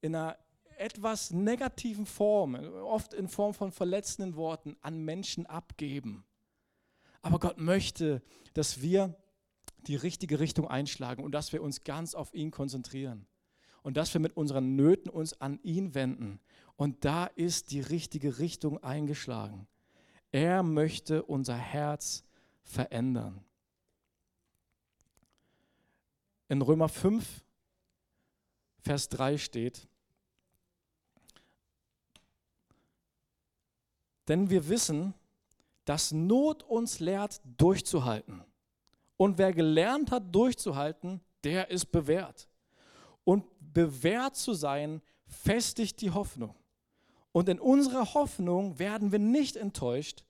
in 0.00 0.14
einer 0.14 0.38
etwas 0.78 1.30
negativen 1.30 2.06
Form, 2.06 2.54
oft 2.54 3.14
in 3.14 3.28
Form 3.28 3.54
von 3.54 3.72
verletzenden 3.72 4.36
Worten, 4.36 4.76
an 4.80 5.04
Menschen 5.04 5.46
abgeben. 5.46 6.24
Aber 7.22 7.38
Gott 7.38 7.58
möchte, 7.58 8.22
dass 8.52 8.82
wir 8.82 9.14
die 9.86 9.96
richtige 9.96 10.40
Richtung 10.40 10.68
einschlagen 10.68 11.24
und 11.24 11.32
dass 11.32 11.52
wir 11.52 11.62
uns 11.62 11.84
ganz 11.84 12.14
auf 12.14 12.34
ihn 12.34 12.50
konzentrieren 12.50 13.26
und 13.82 13.96
dass 13.96 14.12
wir 14.14 14.20
mit 14.20 14.36
unseren 14.36 14.76
Nöten 14.76 15.10
uns 15.10 15.40
an 15.40 15.60
ihn 15.62 15.94
wenden. 15.94 16.40
Und 16.76 17.04
da 17.04 17.26
ist 17.26 17.70
die 17.70 17.80
richtige 17.80 18.38
Richtung 18.38 18.82
eingeschlagen. 18.82 19.68
Er 20.32 20.62
möchte 20.62 21.22
unser 21.22 21.56
Herz 21.56 22.24
verändern. 22.62 23.44
In 26.48 26.60
Römer 26.60 26.88
5, 26.88 27.44
Vers 28.80 29.08
3 29.08 29.38
steht, 29.38 29.88
denn 34.28 34.50
wir 34.50 34.68
wissen, 34.68 35.14
dass 35.84 36.12
Not 36.12 36.62
uns 36.62 37.00
lehrt, 37.00 37.40
durchzuhalten. 37.58 38.42
Und 39.16 39.38
wer 39.38 39.52
gelernt 39.52 40.10
hat, 40.10 40.34
durchzuhalten, 40.34 41.20
der 41.44 41.70
ist 41.70 41.86
bewährt. 41.86 42.48
Und 43.24 43.44
bewährt 43.60 44.36
zu 44.36 44.54
sein, 44.54 45.02
festigt 45.26 46.00
die 46.00 46.10
Hoffnung. 46.10 46.54
Und 47.32 47.48
in 47.48 47.60
unserer 47.60 48.14
Hoffnung 48.14 48.78
werden 48.78 49.12
wir 49.12 49.18
nicht 49.18 49.56
enttäuscht, 49.56 50.24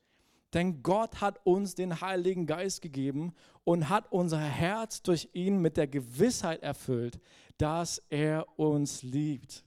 denn 0.54 0.82
Gott 0.82 1.20
hat 1.20 1.44
uns 1.44 1.74
den 1.74 2.00
Heiligen 2.00 2.46
Geist 2.46 2.80
gegeben 2.80 3.34
und 3.64 3.88
hat 3.88 4.10
unser 4.12 4.38
Herz 4.38 5.02
durch 5.02 5.28
ihn 5.32 5.58
mit 5.58 5.76
der 5.76 5.88
Gewissheit 5.88 6.62
erfüllt, 6.62 7.20
dass 7.58 8.02
er 8.08 8.46
uns 8.58 9.02
liebt. 9.02 9.64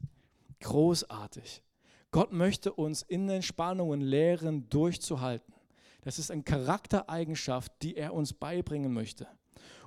Großartig. 0.61 1.61
Gott 2.11 2.31
möchte 2.31 2.73
uns 2.73 3.01
in 3.01 3.27
den 3.27 3.41
Spannungen 3.41 4.01
lehren, 4.01 4.69
durchzuhalten. 4.69 5.53
Das 6.01 6.19
ist 6.19 6.31
eine 6.31 6.43
Charaktereigenschaft, 6.43 7.71
die 7.81 7.97
er 7.97 8.13
uns 8.13 8.33
beibringen 8.33 8.93
möchte. 8.93 9.27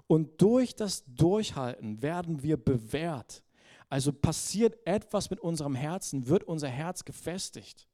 Und 0.06 0.42
durch 0.42 0.74
das 0.74 1.04
Durchhalten 1.06 2.02
werden 2.02 2.42
wir 2.42 2.56
bewährt. 2.56 3.42
Also 3.88 4.12
passiert 4.12 4.76
etwas 4.86 5.30
mit 5.30 5.40
unserem 5.40 5.74
Herzen, 5.74 6.28
wird 6.28 6.44
unser 6.44 6.68
Herz 6.68 7.04
gefestigt 7.04 7.88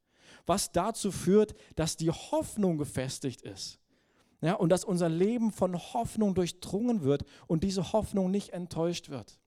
was 0.47 0.71
dazu 0.71 1.11
führt, 1.11 1.55
dass 1.75 1.97
die 1.97 2.09
Hoffnung 2.09 2.77
gefestigt 2.77 3.41
ist. 3.41 3.79
Ja, 4.41 4.53
und 4.53 4.69
dass 4.69 4.85
unser 4.85 5.09
Leben 5.09 5.51
von 5.51 5.75
Hoffnung 5.75 6.35
durchdrungen 6.35 7.01
wird 7.01 7.25
und 7.47 7.63
diese 7.63 7.91
Hoffnung 7.91 8.29
nicht 8.29 8.49
enttäuscht 8.49 9.09
wird. 9.09 9.39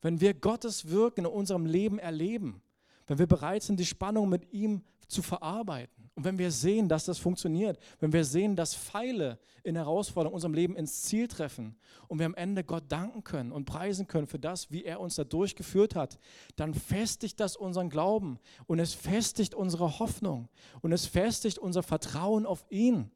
Wenn 0.00 0.20
wir 0.20 0.34
Gottes 0.34 0.88
Wirken 0.88 1.24
in 1.24 1.30
unserem 1.30 1.66
Leben 1.66 1.98
erleben, 1.98 2.62
wenn 3.06 3.18
wir 3.18 3.26
bereit 3.26 3.62
sind, 3.62 3.78
die 3.78 3.86
Spannung 3.86 4.28
mit 4.28 4.52
ihm 4.52 4.82
zu 5.08 5.22
verarbeiten, 5.22 6.02
und 6.14 6.24
wenn 6.24 6.38
wir 6.38 6.50
sehen, 6.50 6.88
dass 6.88 7.06
das 7.06 7.18
funktioniert, 7.18 7.78
wenn 7.98 8.12
wir 8.12 8.24
sehen, 8.24 8.54
dass 8.54 8.74
Pfeile 8.74 9.38
in 9.62 9.76
Herausforderungen 9.76 10.34
unserem 10.34 10.52
Leben 10.52 10.76
ins 10.76 11.02
Ziel 11.02 11.26
treffen 11.26 11.76
und 12.06 12.18
wir 12.18 12.26
am 12.26 12.34
Ende 12.34 12.64
Gott 12.64 12.84
danken 12.88 13.24
können 13.24 13.50
und 13.50 13.64
preisen 13.64 14.06
können 14.06 14.26
für 14.26 14.38
das, 14.38 14.70
wie 14.70 14.84
er 14.84 15.00
uns 15.00 15.14
da 15.14 15.24
durchgeführt 15.24 15.94
hat, 15.94 16.18
dann 16.56 16.74
festigt 16.74 17.40
das 17.40 17.56
unseren 17.56 17.88
Glauben 17.88 18.38
und 18.66 18.78
es 18.78 18.92
festigt 18.92 19.54
unsere 19.54 19.98
Hoffnung 19.98 20.48
und 20.82 20.92
es 20.92 21.06
festigt 21.06 21.58
unser 21.58 21.82
Vertrauen 21.82 22.44
auf 22.44 22.66
ihn. 22.68 23.10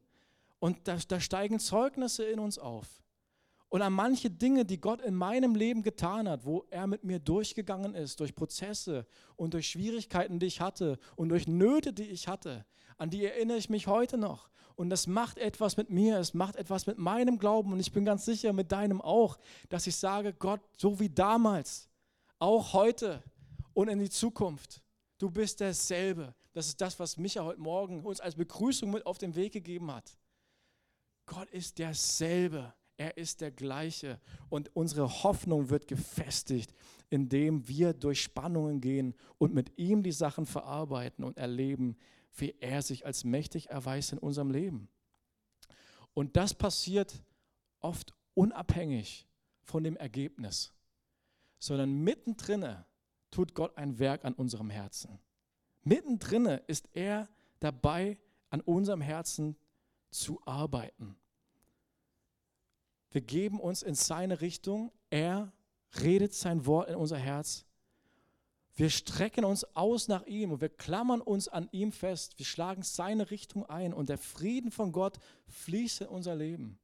Und 0.59 0.87
da, 0.87 0.97
da 1.07 1.19
steigen 1.19 1.59
Zeugnisse 1.59 2.23
in 2.23 2.39
uns 2.39 2.57
auf. 2.57 2.87
Und 3.69 3.81
an 3.81 3.93
manche 3.93 4.29
Dinge, 4.29 4.63
die 4.63 4.79
Gott 4.79 5.01
in 5.01 5.13
meinem 5.13 5.55
Leben 5.55 5.83
getan 5.83 6.29
hat, 6.29 6.45
wo 6.45 6.65
er 6.69 6.87
mit 6.87 7.03
mir 7.03 7.19
durchgegangen 7.19 7.95
ist, 7.95 8.19
durch 8.19 8.33
Prozesse 8.33 9.05
und 9.35 9.53
durch 9.53 9.67
Schwierigkeiten, 9.67 10.39
die 10.39 10.45
ich 10.45 10.61
hatte 10.61 10.97
und 11.17 11.29
durch 11.29 11.47
Nöte, 11.47 11.91
die 11.91 12.03
ich 12.03 12.27
hatte, 12.27 12.65
an 12.97 13.09
die 13.09 13.25
erinnere 13.25 13.57
ich 13.57 13.69
mich 13.69 13.87
heute 13.87 14.17
noch. 14.17 14.49
Und 14.75 14.89
das 14.89 15.07
macht 15.07 15.37
etwas 15.37 15.75
mit 15.75 15.89
mir, 15.89 16.17
es 16.19 16.33
macht 16.33 16.55
etwas 16.55 16.85
mit 16.85 16.97
meinem 16.97 17.39
Glauben 17.39 17.73
und 17.73 17.79
ich 17.79 17.91
bin 17.91 18.05
ganz 18.05 18.25
sicher 18.25 18.53
mit 18.53 18.71
deinem 18.71 19.01
auch, 19.01 19.37
dass 19.69 19.87
ich 19.87 19.95
sage, 19.97 20.33
Gott, 20.33 20.61
so 20.77 20.99
wie 20.99 21.09
damals, 21.09 21.89
auch 22.39 22.73
heute 22.73 23.23
und 23.73 23.89
in 23.89 23.99
die 23.99 24.09
Zukunft, 24.09 24.81
du 25.17 25.29
bist 25.29 25.59
derselbe. 25.59 26.35
Das 26.53 26.67
ist 26.67 26.79
das, 26.79 26.99
was 26.99 27.17
Micha 27.17 27.43
heute 27.43 27.59
Morgen 27.59 28.05
uns 28.05 28.19
als 28.19 28.35
Begrüßung 28.35 28.91
mit 28.91 29.05
auf 29.05 29.17
den 29.17 29.35
Weg 29.35 29.53
gegeben 29.53 29.91
hat. 29.91 30.17
Gott 31.25 31.49
ist 31.49 31.79
derselbe. 31.79 32.73
Er 32.97 33.17
ist 33.17 33.41
der 33.41 33.51
gleiche 33.51 34.19
und 34.49 34.75
unsere 34.75 35.23
Hoffnung 35.23 35.69
wird 35.69 35.87
gefestigt, 35.87 36.73
indem 37.09 37.67
wir 37.67 37.93
durch 37.93 38.21
Spannungen 38.21 38.81
gehen 38.81 39.13
und 39.37 39.53
mit 39.53 39.77
ihm 39.77 40.01
die 40.01 40.11
Sachen 40.11 40.45
verarbeiten 40.45 41.23
und 41.23 41.37
erleben, 41.37 41.95
wie 42.35 42.55
er 42.59 42.81
sich 42.81 43.05
als 43.05 43.23
mächtig 43.23 43.69
erweist 43.69 44.13
in 44.13 44.19
unserem 44.19 44.51
Leben. 44.51 44.89
Und 46.13 46.35
das 46.35 46.55
passiert 46.55 47.23
oft 47.79 48.15
unabhängig 48.33 49.27
von 49.61 49.83
dem 49.83 49.95
Ergebnis, 49.95 50.73
sondern 51.59 51.93
mittendrin 52.03 52.83
tut 53.29 53.53
Gott 53.53 53.77
ein 53.77 53.99
Werk 53.99 54.25
an 54.25 54.33
unserem 54.33 54.69
Herzen. 54.69 55.19
Mittendrin 55.83 56.45
ist 56.67 56.89
er 56.93 57.29
dabei, 57.59 58.17
an 58.49 58.61
unserem 58.61 59.01
Herzen 59.01 59.55
zu 60.09 60.41
arbeiten. 60.45 61.17
Wir 63.17 63.21
geben 63.21 63.59
uns 63.59 63.81
in 63.81 63.95
seine 63.95 64.41
Richtung. 64.41 64.91
Er 65.09 65.51
redet 66.03 66.35
sein 66.35 66.67
Wort 66.67 66.87
in 66.87 66.93
unser 66.97 67.17
Herz. 67.17 67.65
Wir 68.75 68.91
strecken 68.91 69.43
uns 69.43 69.63
aus 69.75 70.07
nach 70.07 70.27
ihm 70.27 70.51
und 70.51 70.61
wir 70.61 70.69
klammern 70.69 71.21
uns 71.21 71.47
an 71.47 71.67
ihm 71.71 71.91
fest. 71.91 72.37
Wir 72.37 72.45
schlagen 72.45 72.83
seine 72.83 73.31
Richtung 73.31 73.65
ein 73.65 73.91
und 73.91 74.09
der 74.09 74.19
Frieden 74.19 74.69
von 74.69 74.91
Gott 74.91 75.17
fließt 75.47 76.01
in 76.01 76.09
unser 76.09 76.35
Leben. 76.35 76.77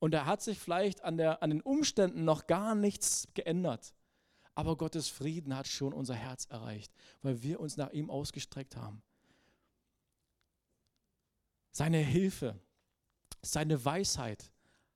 Und 0.00 0.12
da 0.12 0.26
hat 0.26 0.42
sich 0.42 0.58
vielleicht 0.58 1.02
an, 1.02 1.16
der, 1.16 1.42
an 1.42 1.48
den 1.48 1.62
Umständen 1.62 2.26
noch 2.26 2.46
gar 2.46 2.74
nichts 2.74 3.28
geändert. 3.32 3.94
Aber 4.54 4.76
Gottes 4.76 5.08
Frieden 5.08 5.56
hat 5.56 5.66
schon 5.66 5.94
unser 5.94 6.14
Herz 6.14 6.44
erreicht, 6.50 6.92
weil 7.22 7.42
wir 7.42 7.58
uns 7.58 7.78
nach 7.78 7.92
ihm 7.92 8.10
ausgestreckt 8.10 8.76
haben. 8.76 9.00
Seine 11.72 12.00
Hilfe, 12.00 12.60
seine 13.40 13.82
Weisheit 13.82 14.49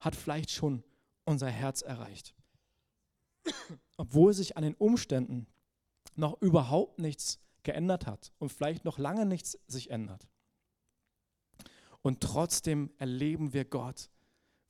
hat 0.04 0.14
vielleicht 0.14 0.50
schon 0.50 0.84
unser 1.25 1.49
Herz 1.49 1.82
erreicht. 1.82 2.34
Obwohl 3.96 4.34
sich 4.34 4.56
an 4.56 4.62
den 4.62 4.75
Umständen 4.75 5.46
noch 6.14 6.40
überhaupt 6.42 6.99
nichts 6.99 7.40
geändert 7.62 8.06
hat 8.06 8.32
und 8.38 8.52
vielleicht 8.52 8.84
noch 8.84 8.99
lange 8.99 9.25
nichts 9.25 9.58
sich 9.66 9.90
ändert. 9.90 10.28
Und 12.02 12.20
trotzdem 12.20 12.92
erleben 12.99 13.54
wir 13.54 13.64
Gott, 13.64 14.11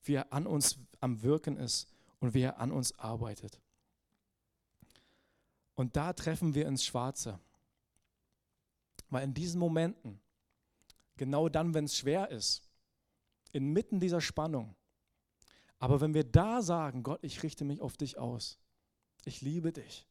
wie 0.02 0.14
er 0.14 0.32
an 0.32 0.46
uns 0.46 0.78
am 1.00 1.22
Wirken 1.22 1.56
ist 1.56 1.88
und 2.20 2.32
wie 2.34 2.42
er 2.42 2.60
an 2.60 2.70
uns 2.70 2.96
arbeitet. 2.98 3.60
Und 5.74 5.96
da 5.96 6.12
treffen 6.12 6.54
wir 6.54 6.66
ins 6.66 6.84
Schwarze. 6.84 7.40
Weil 9.10 9.24
in 9.24 9.34
diesen 9.34 9.58
Momenten, 9.58 10.20
genau 11.16 11.48
dann, 11.48 11.74
wenn 11.74 11.86
es 11.86 11.96
schwer 11.96 12.30
ist, 12.30 12.62
inmitten 13.50 13.98
dieser 13.98 14.20
Spannung, 14.20 14.76
aber 15.84 16.00
wenn 16.00 16.14
wir 16.14 16.24
da 16.24 16.62
sagen, 16.62 17.02
Gott, 17.02 17.22
ich 17.22 17.42
richte 17.42 17.66
mich 17.66 17.82
auf 17.82 17.98
dich 17.98 18.16
aus, 18.16 18.58
ich 19.26 19.42
liebe 19.42 19.70
dich, 19.70 20.06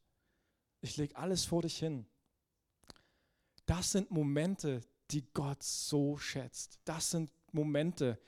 ich 0.81 0.97
lege 0.97 1.15
alles 1.15 1.45
vor 1.45 1.63
dich 1.63 1.79
hin, 1.79 2.05
das 3.65 3.91
sind 3.91 4.11
Momente, 4.11 4.81
die 5.09 5.25
Gott 5.33 5.63
so 5.63 6.15
schätzt. 6.15 6.79
Das 6.85 7.09
sind 7.09 7.31
Momente, 7.53 8.19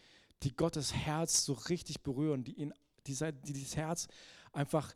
die 0.42 0.56
Gottes 0.56 0.92
Herz 0.92 1.46
so 1.46 1.54
richtig 1.54 2.02
berühren, 2.02 2.44
die 2.44 2.54
ihn, 2.54 2.74
die, 3.06 3.14
die 3.14 3.54
dieses 3.54 3.75
Herz 3.75 4.08
einfach 4.52 4.96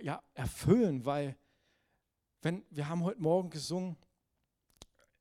ja, 0.00 0.22
erfüllen, 0.34 1.04
weil 1.04 1.36
wenn 2.42 2.64
wir 2.70 2.88
haben 2.88 3.02
heute 3.02 3.20
Morgen 3.20 3.50
gesungen, 3.50 3.96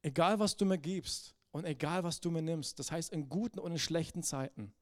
egal 0.03 0.37
was 0.37 0.55
du 0.55 0.63
mir 0.63 0.77
gibst 0.77 1.33
und 1.49 1.65
egal 1.65 2.03
was 2.03 2.19
du 2.19 2.29
mir 2.29 2.43
nimmst, 2.43 2.77
das 2.77 2.91
heißt 2.91 3.11
in 3.13 3.29
guten 3.29 3.57
und 3.57 3.71
in 3.71 3.79
schlechten 3.79 4.21
Zeiten. 4.21 4.75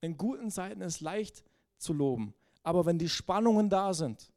In 0.00 0.16
guten 0.16 0.50
Zeiten 0.50 0.80
ist 0.80 1.00
leicht 1.00 1.44
zu 1.78 1.92
loben, 1.92 2.34
aber 2.62 2.86
wenn 2.86 2.98
die 2.98 3.08
Spannungen 3.08 3.70
da 3.70 3.94
sind, 3.94 4.32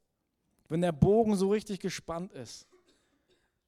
wenn 0.68 0.80
der 0.80 0.92
Bogen 0.92 1.36
so 1.36 1.50
richtig 1.50 1.80
gespannt 1.80 2.32
ist, 2.32 2.66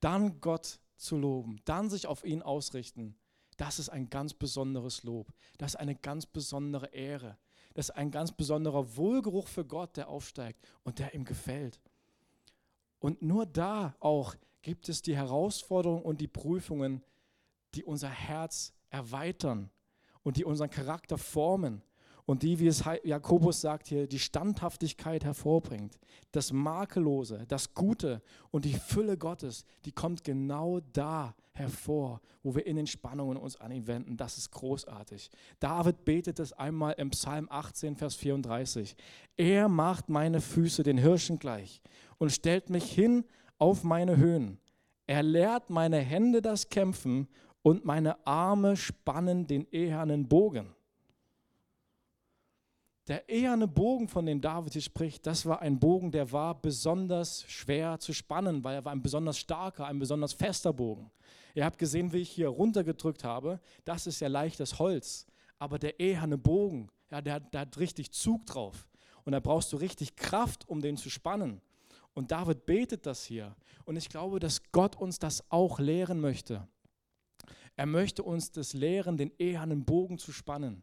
dann 0.00 0.40
Gott 0.40 0.80
zu 0.96 1.16
loben, 1.16 1.60
dann 1.64 1.90
sich 1.90 2.06
auf 2.06 2.24
ihn 2.24 2.42
ausrichten, 2.42 3.16
das 3.56 3.78
ist 3.78 3.90
ein 3.90 4.08
ganz 4.08 4.34
besonderes 4.34 5.02
Lob. 5.02 5.32
Das 5.58 5.74
ist 5.74 5.80
eine 5.80 5.94
ganz 5.94 6.26
besondere 6.26 6.86
Ehre. 6.86 7.38
Das 7.74 7.90
ist 7.90 7.96
ein 7.96 8.10
ganz 8.10 8.32
besonderer 8.32 8.96
Wohlgeruch 8.96 9.46
für 9.46 9.64
Gott, 9.64 9.96
der 9.96 10.08
aufsteigt 10.08 10.60
und 10.84 10.98
der 10.98 11.14
ihm 11.14 11.24
gefällt. 11.24 11.80
Und 12.98 13.22
nur 13.22 13.46
da 13.46 13.94
auch 14.00 14.34
gibt 14.62 14.88
es 14.88 15.02
die 15.02 15.16
Herausforderungen 15.16 16.02
und 16.02 16.20
die 16.20 16.28
Prüfungen, 16.28 17.02
die 17.74 17.84
unser 17.84 18.10
Herz 18.10 18.72
erweitern 18.90 19.70
und 20.22 20.36
die 20.36 20.44
unseren 20.44 20.70
Charakter 20.70 21.18
formen 21.18 21.82
und 22.24 22.42
die, 22.42 22.58
wie 22.60 22.68
es 22.68 22.84
Jakobus 23.04 23.60
sagt 23.60 23.88
hier, 23.88 24.06
die 24.06 24.18
Standhaftigkeit 24.18 25.24
hervorbringt. 25.24 25.98
Das 26.30 26.52
Makellose, 26.52 27.44
das 27.48 27.74
Gute 27.74 28.22
und 28.50 28.64
die 28.64 28.74
Fülle 28.74 29.18
Gottes, 29.18 29.64
die 29.84 29.92
kommt 29.92 30.22
genau 30.22 30.80
da 30.92 31.34
hervor, 31.52 32.20
wo 32.42 32.54
wir 32.54 32.66
in 32.66 32.76
den 32.76 32.86
Spannungen 32.86 33.36
uns 33.36 33.56
an 33.56 33.72
ihn 33.72 33.86
wenden. 33.86 34.16
Das 34.16 34.38
ist 34.38 34.50
großartig. 34.52 35.30
David 35.58 36.04
betet 36.04 36.38
es 36.38 36.52
einmal 36.52 36.94
im 36.96 37.10
Psalm 37.10 37.48
18, 37.50 37.96
Vers 37.96 38.14
34. 38.14 38.96
Er 39.36 39.68
macht 39.68 40.08
meine 40.08 40.40
Füße 40.40 40.82
den 40.84 40.98
Hirschen 40.98 41.38
gleich 41.38 41.82
und 42.18 42.30
stellt 42.30 42.70
mich 42.70 42.90
hin 42.90 43.24
auf 43.58 43.82
meine 43.82 44.16
Höhen. 44.16 44.58
Er 45.06 45.22
lehrt 45.22 45.68
meine 45.68 45.98
Hände 45.98 46.40
das 46.40 46.68
Kämpfen 46.68 47.28
und 47.62 47.84
meine 47.84 48.26
Arme 48.26 48.76
spannen 48.76 49.46
den 49.46 49.66
ehernen 49.70 50.28
Bogen. 50.28 50.74
Der 53.08 53.28
eherne 53.28 53.66
Bogen, 53.66 54.06
von 54.06 54.26
dem 54.26 54.40
David 54.40 54.74
hier 54.74 54.82
spricht, 54.82 55.26
das 55.26 55.44
war 55.44 55.60
ein 55.60 55.80
Bogen, 55.80 56.12
der 56.12 56.30
war 56.30 56.60
besonders 56.60 57.44
schwer 57.48 57.98
zu 57.98 58.12
spannen, 58.12 58.62
weil 58.62 58.76
er 58.76 58.84
war 58.84 58.92
ein 58.92 59.02
besonders 59.02 59.38
starker, 59.38 59.86
ein 59.86 59.98
besonders 59.98 60.32
fester 60.32 60.72
Bogen. 60.72 61.10
Ihr 61.54 61.64
habt 61.64 61.78
gesehen, 61.78 62.12
wie 62.12 62.18
ich 62.18 62.30
hier 62.30 62.48
runtergedrückt 62.48 63.24
habe. 63.24 63.60
Das 63.84 64.06
ist 64.06 64.20
ja 64.20 64.28
leichtes 64.28 64.78
Holz. 64.78 65.26
Aber 65.58 65.78
der 65.78 65.98
eherne 65.98 66.38
Bogen, 66.38 66.90
ja, 67.10 67.20
der, 67.20 67.40
der 67.40 67.62
hat 67.62 67.78
richtig 67.78 68.12
Zug 68.12 68.46
drauf. 68.46 68.88
Und 69.24 69.32
da 69.32 69.40
brauchst 69.40 69.72
du 69.72 69.76
richtig 69.76 70.16
Kraft, 70.16 70.68
um 70.68 70.80
den 70.80 70.96
zu 70.96 71.10
spannen. 71.10 71.60
Und 72.14 72.30
David 72.30 72.66
betet 72.66 73.06
das 73.06 73.24
hier. 73.24 73.56
Und 73.84 73.96
ich 73.96 74.08
glaube, 74.08 74.38
dass 74.38 74.62
Gott 74.70 74.96
uns 74.96 75.18
das 75.18 75.44
auch 75.50 75.78
lehren 75.78 76.20
möchte. 76.20 76.68
Er 77.76 77.86
möchte 77.86 78.22
uns 78.22 78.52
das 78.52 78.74
lehren, 78.74 79.16
den 79.16 79.32
ehernen 79.38 79.84
Bogen 79.84 80.18
zu 80.18 80.32
spannen 80.32 80.82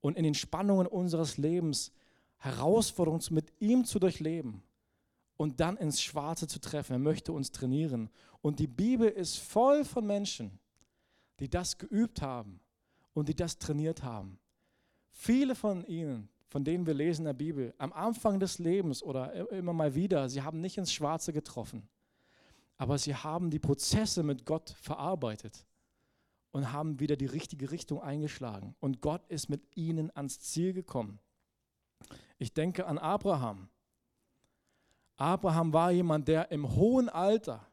und 0.00 0.16
in 0.16 0.24
den 0.24 0.34
Spannungen 0.34 0.86
unseres 0.86 1.36
Lebens 1.36 1.92
Herausforderungen 2.38 3.22
mit 3.30 3.52
ihm 3.60 3.84
zu 3.84 3.98
durchleben 3.98 4.62
und 5.36 5.60
dann 5.60 5.76
ins 5.76 6.00
Schwarze 6.00 6.46
zu 6.46 6.60
treffen. 6.60 6.92
Er 6.92 6.98
möchte 6.98 7.32
uns 7.32 7.50
trainieren. 7.50 8.10
Und 8.40 8.58
die 8.58 8.66
Bibel 8.66 9.08
ist 9.08 9.38
voll 9.38 9.84
von 9.84 10.06
Menschen, 10.06 10.58
die 11.40 11.48
das 11.48 11.78
geübt 11.78 12.22
haben 12.22 12.60
und 13.12 13.28
die 13.28 13.34
das 13.34 13.58
trainiert 13.58 14.02
haben. 14.02 14.38
Viele 15.10 15.54
von 15.54 15.84
ihnen, 15.86 16.28
von 16.48 16.64
denen 16.64 16.86
wir 16.86 16.94
lesen 16.94 17.22
in 17.22 17.26
der 17.26 17.32
Bibel, 17.32 17.74
am 17.78 17.92
Anfang 17.92 18.38
des 18.38 18.58
Lebens 18.58 19.02
oder 19.02 19.50
immer 19.50 19.72
mal 19.72 19.94
wieder, 19.94 20.28
sie 20.28 20.42
haben 20.42 20.60
nicht 20.60 20.78
ins 20.78 20.92
Schwarze 20.92 21.32
getroffen, 21.32 21.88
aber 22.76 22.98
sie 22.98 23.14
haben 23.14 23.50
die 23.50 23.58
Prozesse 23.58 24.22
mit 24.22 24.44
Gott 24.44 24.70
verarbeitet 24.80 25.66
und 26.56 26.72
haben 26.72 27.00
wieder 27.00 27.16
die 27.16 27.26
richtige 27.26 27.70
Richtung 27.70 28.00
eingeschlagen. 28.00 28.74
Und 28.80 29.02
Gott 29.02 29.26
ist 29.28 29.50
mit 29.50 29.76
ihnen 29.76 30.10
ans 30.16 30.40
Ziel 30.40 30.72
gekommen. 30.72 31.18
Ich 32.38 32.54
denke 32.54 32.86
an 32.86 32.96
Abraham. 32.96 33.68
Abraham 35.18 35.74
war 35.74 35.90
jemand, 35.90 36.28
der 36.28 36.50
im 36.50 36.74
hohen 36.74 37.10
Alter, 37.10 37.66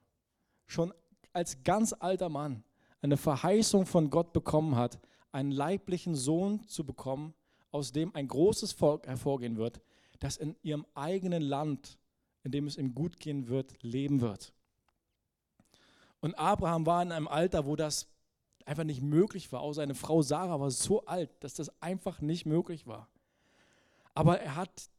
schon 0.68 0.94
als 1.32 1.64
ganz 1.64 1.94
alter 1.98 2.28
Mann, 2.28 2.66
eine 3.02 3.16
Verheißung 3.16 3.86
von 3.86 4.10
Gott 4.10 4.34
bekommen 4.34 4.76
hat, 4.76 5.00
einen 5.32 5.54
leiblichen 5.54 6.16
Sohn 6.16 6.68
zu 6.68 6.86
bekommen, 6.86 7.34
aus 7.72 7.94
dem 7.94 8.14
ein 8.14 8.28
großes 8.28 8.74
Volk 8.74 9.08
hervorgehen 9.08 9.56
wird, 9.56 9.80
das 10.20 10.36
in 10.36 10.58
ihrem 10.62 10.86
eigenen 10.94 11.42
Land, 11.42 11.98
in 12.44 12.52
dem 12.52 12.68
es 12.68 12.76
ihm 12.76 12.94
gut 12.94 13.22
gehen 13.22 13.48
wird, 13.48 13.82
leben 13.82 14.20
wird. 14.20 14.54
Und 16.20 16.38
Abraham 16.38 16.86
war 16.86 17.02
in 17.02 17.14
einem 17.14 17.30
Alter, 17.30 17.66
wo 17.66 17.78
das 17.78 18.13
einfach 18.68 18.84
nicht 18.84 19.02
möglich 19.02 19.52
war. 19.52 19.62
Auch 19.62 19.74
seine 19.74 19.96
Frau 19.96 20.22
Sarah 20.22 20.60
war 20.60 20.72
so 20.72 21.06
alt, 21.06 21.30
dass 21.44 21.54
das 21.54 21.82
einfach 21.82 22.22
nicht 22.22 22.46
möglich 22.46 22.88
war. 22.88 23.08
Aber 24.14 24.40
er 24.40 24.56
hat 24.56 24.90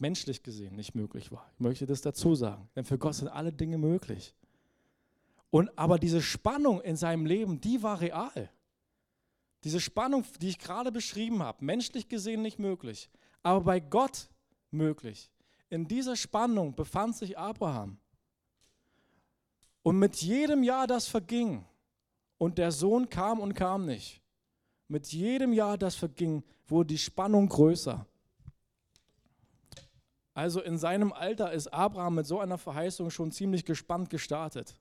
menschlich 0.00 0.42
gesehen 0.42 0.76
nicht 0.76 0.94
möglich 0.94 1.30
war. 1.32 1.50
Ich 1.54 1.60
möchte 1.60 1.86
das 1.86 2.00
dazu 2.00 2.34
sagen, 2.34 2.68
denn 2.74 2.84
für 2.84 2.98
Gott 2.98 3.14
sind 3.14 3.28
alle 3.28 3.52
Dinge 3.52 3.78
möglich. 3.78 4.34
Und 5.50 5.76
aber 5.78 5.98
diese 5.98 6.20
Spannung 6.20 6.80
in 6.80 6.96
seinem 6.96 7.26
Leben, 7.26 7.60
die 7.60 7.82
war 7.82 8.00
real. 8.00 8.50
Diese 9.62 9.80
Spannung, 9.80 10.24
die 10.40 10.48
ich 10.48 10.58
gerade 10.58 10.92
beschrieben 10.92 11.42
habe, 11.42 11.64
menschlich 11.64 12.08
gesehen 12.08 12.42
nicht 12.42 12.58
möglich, 12.58 13.08
aber 13.42 13.60
bei 13.60 13.80
Gott 13.80 14.28
möglich. 14.70 15.30
In 15.70 15.88
dieser 15.88 16.16
Spannung 16.16 16.74
befand 16.74 17.16
sich 17.16 17.38
Abraham. 17.38 17.98
Und 19.82 19.98
mit 19.98 20.16
jedem 20.16 20.62
Jahr, 20.62 20.86
das 20.86 21.06
verging, 21.06 21.64
und 22.38 22.58
der 22.58 22.72
Sohn 22.72 23.08
kam 23.08 23.40
und 23.40 23.54
kam 23.54 23.86
nicht. 23.86 24.20
Mit 24.88 25.06
jedem 25.08 25.52
Jahr, 25.52 25.78
das 25.78 25.94
verging, 25.94 26.42
wurde 26.66 26.88
die 26.88 26.98
Spannung 26.98 27.48
größer. 27.48 28.06
Also 30.34 30.60
in 30.60 30.78
seinem 30.78 31.12
Alter 31.12 31.52
ist 31.52 31.68
Abraham 31.68 32.16
mit 32.16 32.26
so 32.26 32.40
einer 32.40 32.58
Verheißung 32.58 33.10
schon 33.10 33.30
ziemlich 33.30 33.64
gespannt 33.64 34.10
gestartet. 34.10 34.76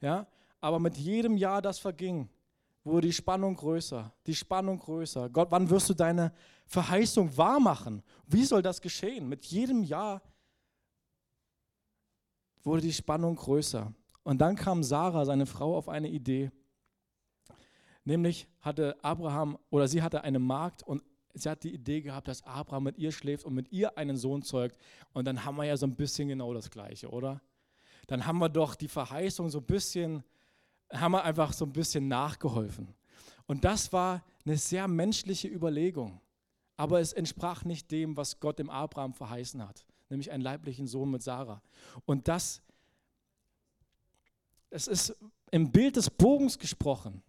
Ja? 0.00 0.26
Aber 0.60 0.78
mit 0.78 0.96
jedem 0.96 1.36
Jahr, 1.36 1.60
das 1.60 1.78
verging, 1.78 2.28
wurde 2.82 3.08
die 3.08 3.12
Spannung 3.12 3.56
größer, 3.56 4.12
die 4.26 4.34
Spannung 4.34 4.78
größer. 4.78 5.28
Gott, 5.28 5.50
wann 5.50 5.68
wirst 5.68 5.90
du 5.90 5.94
deine 5.94 6.32
Verheißung 6.66 7.36
wahrmachen? 7.36 8.02
Wie 8.26 8.44
soll 8.44 8.62
das 8.62 8.80
geschehen? 8.80 9.28
Mit 9.28 9.44
jedem 9.44 9.82
Jahr 9.82 10.22
wurde 12.62 12.82
die 12.82 12.92
Spannung 12.92 13.36
größer. 13.36 13.92
Und 14.22 14.38
dann 14.38 14.56
kam 14.56 14.82
Sarah, 14.82 15.24
seine 15.24 15.46
Frau, 15.46 15.76
auf 15.76 15.88
eine 15.88 16.08
Idee. 16.08 16.50
Nämlich 18.04 18.48
hatte 18.60 18.96
Abraham 19.02 19.58
oder 19.70 19.88
sie 19.88 20.02
hatte 20.02 20.24
eine 20.24 20.38
Magd 20.38 20.82
und 20.82 21.02
sie 21.34 21.48
hat 21.48 21.62
die 21.62 21.74
Idee 21.74 22.00
gehabt, 22.00 22.28
dass 22.28 22.42
Abraham 22.42 22.84
mit 22.84 22.98
ihr 22.98 23.12
schläft 23.12 23.44
und 23.44 23.54
mit 23.54 23.70
ihr 23.72 23.96
einen 23.98 24.16
Sohn 24.16 24.42
zeugt. 24.42 24.76
Und 25.12 25.26
dann 25.26 25.44
haben 25.44 25.56
wir 25.56 25.64
ja 25.64 25.76
so 25.76 25.86
ein 25.86 25.94
bisschen 25.94 26.28
genau 26.28 26.54
das 26.54 26.70
Gleiche, 26.70 27.10
oder? 27.10 27.40
Dann 28.06 28.26
haben 28.26 28.38
wir 28.38 28.48
doch 28.48 28.74
die 28.74 28.88
Verheißung 28.88 29.50
so 29.50 29.58
ein 29.58 29.66
bisschen, 29.66 30.24
haben 30.92 31.12
wir 31.12 31.22
einfach 31.24 31.52
so 31.52 31.64
ein 31.64 31.72
bisschen 31.72 32.08
nachgeholfen. 32.08 32.94
Und 33.46 33.64
das 33.64 33.92
war 33.92 34.24
eine 34.44 34.56
sehr 34.56 34.88
menschliche 34.88 35.48
Überlegung. 35.48 36.20
Aber 36.76 37.00
es 37.00 37.12
entsprach 37.12 37.64
nicht 37.64 37.90
dem, 37.90 38.16
was 38.16 38.40
Gott 38.40 38.58
dem 38.58 38.70
Abraham 38.70 39.12
verheißen 39.12 39.66
hat. 39.66 39.84
nämlich 40.08 40.32
einen 40.32 40.42
leiblichen 40.42 40.88
Sohn 40.88 41.10
mit 41.10 41.22
Sarah. 41.22 41.62
Und 42.04 42.26
das, 42.26 42.62
es 44.70 44.88
ist 44.88 45.16
im 45.52 45.70
Bild 45.70 45.94
des 45.94 46.10
Bogens 46.10 46.58
gesprochen, 46.58 47.22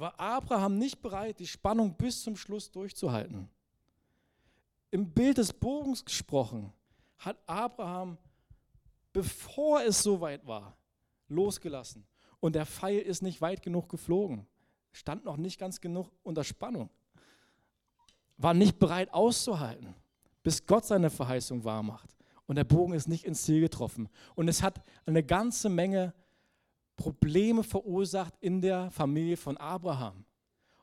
war 0.00 0.18
Abraham 0.18 0.78
nicht 0.78 1.02
bereit, 1.02 1.38
die 1.38 1.46
Spannung 1.46 1.94
bis 1.94 2.22
zum 2.22 2.36
Schluss 2.36 2.70
durchzuhalten. 2.70 3.48
Im 4.90 5.10
Bild 5.10 5.38
des 5.38 5.52
Bogens 5.52 6.04
gesprochen, 6.04 6.72
hat 7.18 7.36
Abraham, 7.46 8.16
bevor 9.12 9.82
es 9.82 10.02
soweit 10.02 10.46
war, 10.46 10.76
losgelassen. 11.28 12.06
Und 12.40 12.54
der 12.54 12.66
Pfeil 12.66 13.00
ist 13.00 13.22
nicht 13.22 13.40
weit 13.42 13.62
genug 13.62 13.88
geflogen, 13.88 14.46
stand 14.90 15.24
noch 15.24 15.36
nicht 15.36 15.60
ganz 15.60 15.80
genug 15.80 16.10
unter 16.22 16.42
Spannung, 16.42 16.88
war 18.38 18.54
nicht 18.54 18.78
bereit 18.78 19.12
auszuhalten, 19.12 19.94
bis 20.42 20.66
Gott 20.66 20.86
seine 20.86 21.10
Verheißung 21.10 21.62
wahrmacht. 21.62 22.16
Und 22.46 22.56
der 22.56 22.64
Bogen 22.64 22.94
ist 22.94 23.06
nicht 23.06 23.26
ins 23.26 23.42
Ziel 23.42 23.60
getroffen. 23.60 24.08
Und 24.34 24.48
es 24.48 24.62
hat 24.62 24.82
eine 25.06 25.22
ganze 25.22 25.68
Menge 25.68 26.14
Probleme 27.00 27.64
verursacht 27.64 28.34
in 28.40 28.60
der 28.60 28.90
Familie 28.90 29.38
von 29.38 29.56
Abraham. 29.56 30.26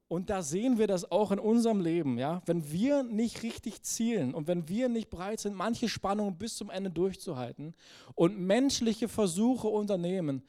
Und 0.08 0.32
da 0.32 0.42
sehen 0.42 0.80
wir 0.80 0.88
das 0.88 1.12
auch 1.12 1.32
in 1.32 1.38
unserem 1.38 1.80
Leben, 1.80 2.18
ja, 2.18 2.42
wenn 2.48 2.72
wir 2.72 3.04
nicht 3.04 3.44
richtig 3.44 3.84
zielen 3.84 4.34
und 4.34 4.48
wenn 4.48 4.68
wir 4.68 4.90
nicht 4.90 5.12
bereit 5.12 5.40
sind, 5.40 5.54
manche 5.54 5.88
Spannungen 5.88 6.40
bis 6.40 6.56
zum 6.56 6.72
Ende 6.72 6.90
durchzuhalten 6.90 7.76
und 8.16 8.40
menschliche 8.40 9.08
Versuche 9.10 9.68
unternehmen, 9.68 10.42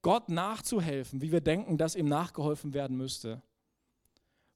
Gott 0.00 0.30
nachzuhelfen, 0.30 1.20
wie 1.20 1.32
wir 1.32 1.42
denken, 1.42 1.76
dass 1.76 1.96
ihm 1.96 2.08
nachgeholfen 2.08 2.72
werden 2.72 2.96
müsste. 2.96 3.42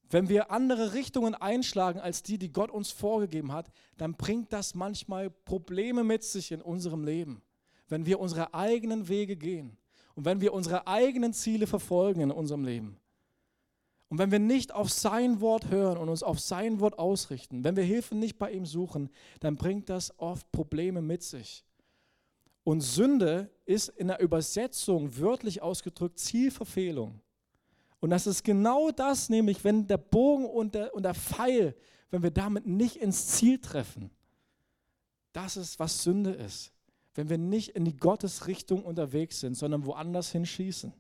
Wenn 0.09 0.31
wir 0.31 0.51
andere 0.51 0.95
Richtungen 0.95 1.35
einschlagen 1.35 2.01
als 2.01 2.23
die, 2.23 2.39
die 2.39 2.53
Gott 2.53 2.71
uns 2.71 2.91
vorgegeben 2.91 3.53
hat, 3.53 3.71
dann 3.99 4.15
bringt 4.15 4.51
das 4.55 4.75
manchmal 4.75 5.29
Probleme 5.29 6.05
mit 6.05 6.23
sich 6.25 6.53
in 6.53 6.63
unserem 6.63 7.05
Leben. 7.05 7.43
Wenn 7.89 8.07
wir 8.07 8.19
unsere 8.19 8.55
eigenen 8.55 9.09
Wege 9.09 9.37
gehen 9.37 9.77
und 10.15 10.25
wenn 10.25 10.41
wir 10.41 10.53
unsere 10.53 10.87
eigenen 10.87 11.33
Ziele 11.33 11.67
verfolgen 11.67 12.21
in 12.21 12.31
unserem 12.31 12.65
Leben. 12.65 12.99
Und 14.09 14.19
wenn 14.19 14.31
wir 14.31 14.39
nicht 14.39 14.73
auf 14.73 14.91
sein 14.91 15.41
Wort 15.41 15.71
hören 15.71 15.99
und 15.99 16.09
uns 16.09 16.23
auf 16.23 16.39
sein 16.39 16.79
Wort 16.79 16.99
ausrichten, 16.99 17.65
wenn 17.65 17.77
wir 17.77 17.85
Hilfe 17.85 18.15
nicht 18.15 18.39
bei 18.39 18.53
ihm 18.53 18.67
suchen, 18.67 19.11
dann 19.41 19.57
bringt 19.57 19.89
das 19.89 20.17
oft 20.19 20.51
Probleme 20.53 21.03
mit 21.03 21.23
sich. 21.23 21.65
Und 22.63 22.81
Sünde 22.81 23.51
ist 23.67 23.89
in 23.89 24.09
der 24.09 24.21
Übersetzung 24.21 25.19
wörtlich 25.19 25.63
ausgedrückt 25.63 26.19
Zielverfehlung. 26.19 27.21
Und 28.01 28.11
das 28.11 28.27
ist 28.27 28.45
genau 28.45 28.91
das, 28.91 29.31
nämlich 29.31 29.65
wenn 29.65 29.87
der 29.87 29.97
Bogen 29.97 30.47
und 30.47 30.75
der, 30.75 30.95
und 30.95 31.05
der 31.05 31.15
Pfeil, 31.15 31.75
wenn 32.11 32.23
wir 32.23 32.31
damit 32.31 32.67
nicht 32.67 32.97
ins 32.97 33.29
Ziel 33.29 33.59
treffen. 33.59 34.11
Das 35.33 35.57
ist, 35.57 35.79
was 35.79 36.03
Sünde 36.03 36.31
ist. 36.33 36.74
Wenn 37.15 37.29
wir 37.29 37.39
nicht 37.39 37.71
in 37.71 37.85
die 37.85 37.97
Gottesrichtung 37.97 38.85
unterwegs 38.85 39.41
sind, 39.41 39.55
sondern 39.55 39.87
woanders 39.87 40.33
hinschießen. 40.33 40.93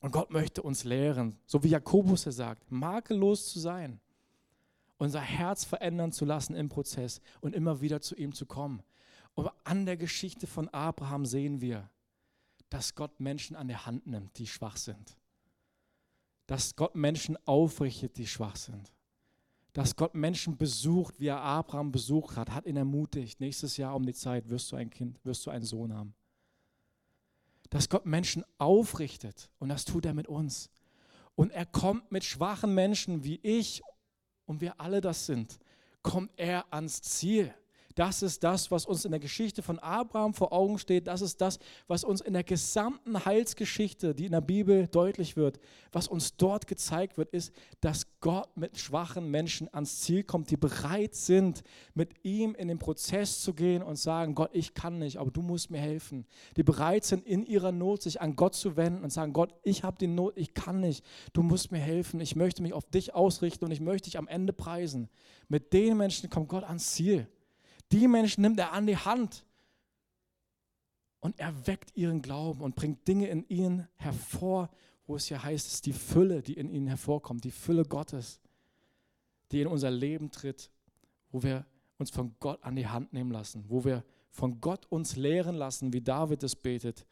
Und 0.00 0.10
Gott 0.12 0.30
möchte 0.30 0.62
uns 0.62 0.84
lehren, 0.84 1.38
so 1.46 1.62
wie 1.62 1.68
Jakobus 1.68 2.26
es 2.26 2.36
sagt, 2.36 2.70
makellos 2.70 3.48
zu 3.48 3.58
sein, 3.58 4.00
unser 4.98 5.20
Herz 5.20 5.64
verändern 5.64 6.12
zu 6.12 6.24
lassen 6.24 6.54
im 6.54 6.68
Prozess 6.68 7.20
und 7.40 7.54
immer 7.54 7.80
wieder 7.80 8.00
zu 8.00 8.14
ihm 8.16 8.32
zu 8.32 8.46
kommen. 8.46 8.82
Und 9.34 9.50
an 9.64 9.84
der 9.84 9.96
Geschichte 9.96 10.46
von 10.46 10.68
Abraham 10.70 11.26
sehen 11.26 11.60
wir, 11.60 11.90
dass 12.70 12.94
Gott 12.94 13.20
Menschen 13.20 13.56
an 13.56 13.68
der 13.68 13.86
Hand 13.86 14.06
nimmt, 14.06 14.38
die 14.38 14.46
schwach 14.46 14.76
sind. 14.76 15.16
Dass 16.46 16.76
Gott 16.76 16.94
Menschen 16.94 17.36
aufrichtet, 17.46 18.16
die 18.16 18.26
schwach 18.26 18.56
sind. 18.56 18.92
Dass 19.76 19.94
Gott 19.94 20.14
Menschen 20.14 20.56
besucht, 20.56 21.20
wie 21.20 21.26
er 21.26 21.40
Abraham 21.40 21.92
besucht 21.92 22.36
hat, 22.36 22.50
hat 22.50 22.64
ihn 22.66 22.76
ermutigt. 22.76 23.40
Nächstes 23.40 23.76
Jahr 23.76 23.94
um 23.94 24.06
die 24.06 24.14
Zeit 24.14 24.48
wirst 24.48 24.72
du 24.72 24.76
ein 24.76 24.88
Kind, 24.88 25.22
wirst 25.24 25.44
du 25.44 25.50
einen 25.50 25.64
Sohn 25.64 25.92
haben 25.92 26.14
dass 27.70 27.88
Gott 27.88 28.06
Menschen 28.06 28.44
aufrichtet 28.58 29.50
und 29.58 29.68
das 29.68 29.84
tut 29.84 30.06
er 30.06 30.14
mit 30.14 30.28
uns. 30.28 30.70
Und 31.34 31.50
er 31.50 31.66
kommt 31.66 32.10
mit 32.10 32.24
schwachen 32.24 32.74
Menschen 32.74 33.24
wie 33.24 33.38
ich 33.42 33.82
und 34.46 34.60
wir 34.60 34.80
alle 34.80 35.00
das 35.00 35.26
sind, 35.26 35.58
kommt 36.02 36.30
er 36.36 36.72
ans 36.72 37.02
Ziel. 37.02 37.52
Das 37.96 38.20
ist 38.20 38.44
das, 38.44 38.70
was 38.70 38.84
uns 38.84 39.06
in 39.06 39.10
der 39.10 39.20
Geschichte 39.20 39.62
von 39.62 39.78
Abraham 39.78 40.34
vor 40.34 40.52
Augen 40.52 40.78
steht. 40.78 41.06
Das 41.06 41.22
ist 41.22 41.40
das, 41.40 41.58
was 41.88 42.04
uns 42.04 42.20
in 42.20 42.34
der 42.34 42.44
gesamten 42.44 43.24
Heilsgeschichte, 43.24 44.14
die 44.14 44.26
in 44.26 44.32
der 44.32 44.42
Bibel 44.42 44.86
deutlich 44.86 45.34
wird, 45.34 45.58
was 45.92 46.06
uns 46.06 46.36
dort 46.36 46.66
gezeigt 46.66 47.16
wird, 47.16 47.30
ist, 47.30 47.54
dass 47.80 48.06
Gott 48.20 48.54
mit 48.54 48.78
schwachen 48.78 49.30
Menschen 49.30 49.72
ans 49.72 50.02
Ziel 50.02 50.24
kommt, 50.24 50.50
die 50.50 50.58
bereit 50.58 51.14
sind, 51.14 51.62
mit 51.94 52.22
ihm 52.22 52.54
in 52.54 52.68
den 52.68 52.78
Prozess 52.78 53.40
zu 53.40 53.54
gehen 53.54 53.82
und 53.82 53.96
sagen, 53.96 54.34
Gott, 54.34 54.50
ich 54.52 54.74
kann 54.74 54.98
nicht, 54.98 55.16
aber 55.16 55.30
du 55.30 55.40
musst 55.40 55.70
mir 55.70 55.80
helfen. 55.80 56.26
Die 56.58 56.62
bereit 56.62 57.06
sind, 57.06 57.26
in 57.26 57.46
ihrer 57.46 57.72
Not 57.72 58.02
sich 58.02 58.20
an 58.20 58.36
Gott 58.36 58.54
zu 58.54 58.76
wenden 58.76 59.04
und 59.04 59.10
sagen, 59.10 59.32
Gott, 59.32 59.54
ich 59.62 59.84
habe 59.84 59.96
die 59.98 60.06
Not, 60.06 60.36
ich 60.36 60.52
kann 60.52 60.80
nicht, 60.80 61.02
du 61.32 61.42
musst 61.42 61.72
mir 61.72 61.78
helfen, 61.78 62.20
ich 62.20 62.36
möchte 62.36 62.60
mich 62.60 62.74
auf 62.74 62.84
dich 62.84 63.14
ausrichten 63.14 63.64
und 63.64 63.70
ich 63.70 63.80
möchte 63.80 64.10
dich 64.10 64.18
am 64.18 64.28
Ende 64.28 64.52
preisen. 64.52 65.08
Mit 65.48 65.72
den 65.72 65.96
Menschen 65.96 66.28
kommt 66.28 66.50
Gott 66.50 66.64
ans 66.64 66.92
Ziel. 66.92 67.26
Die 67.92 68.08
Menschen 68.08 68.42
nimmt 68.42 68.58
er 68.58 68.72
an 68.72 68.86
die 68.86 68.96
Hand 68.96 69.44
und 71.20 71.38
er 71.38 71.66
weckt 71.66 71.96
ihren 71.96 72.22
Glauben 72.22 72.60
und 72.60 72.74
bringt 72.74 73.06
Dinge 73.06 73.28
in 73.28 73.46
ihnen 73.48 73.88
hervor, 73.96 74.70
wo 75.06 75.16
es 75.16 75.28
ja 75.28 75.42
heißt, 75.42 75.66
es 75.66 75.74
ist 75.74 75.86
die 75.86 75.92
Fülle, 75.92 76.42
die 76.42 76.54
in 76.54 76.68
ihnen 76.68 76.88
hervorkommt, 76.88 77.44
die 77.44 77.50
Fülle 77.50 77.84
Gottes, 77.84 78.40
die 79.52 79.60
in 79.60 79.68
unser 79.68 79.90
Leben 79.90 80.30
tritt, 80.30 80.70
wo 81.30 81.42
wir 81.42 81.64
uns 81.98 82.10
von 82.10 82.34
Gott 82.40 82.62
an 82.62 82.76
die 82.76 82.86
Hand 82.86 83.12
nehmen 83.12 83.30
lassen, 83.30 83.64
wo 83.68 83.84
wir 83.84 84.04
von 84.30 84.60
Gott 84.60 84.86
uns 84.86 85.16
lehren 85.16 85.54
lassen, 85.54 85.92
wie 85.92 86.02
David 86.02 86.42
es 86.42 86.56
betet. 86.56 87.06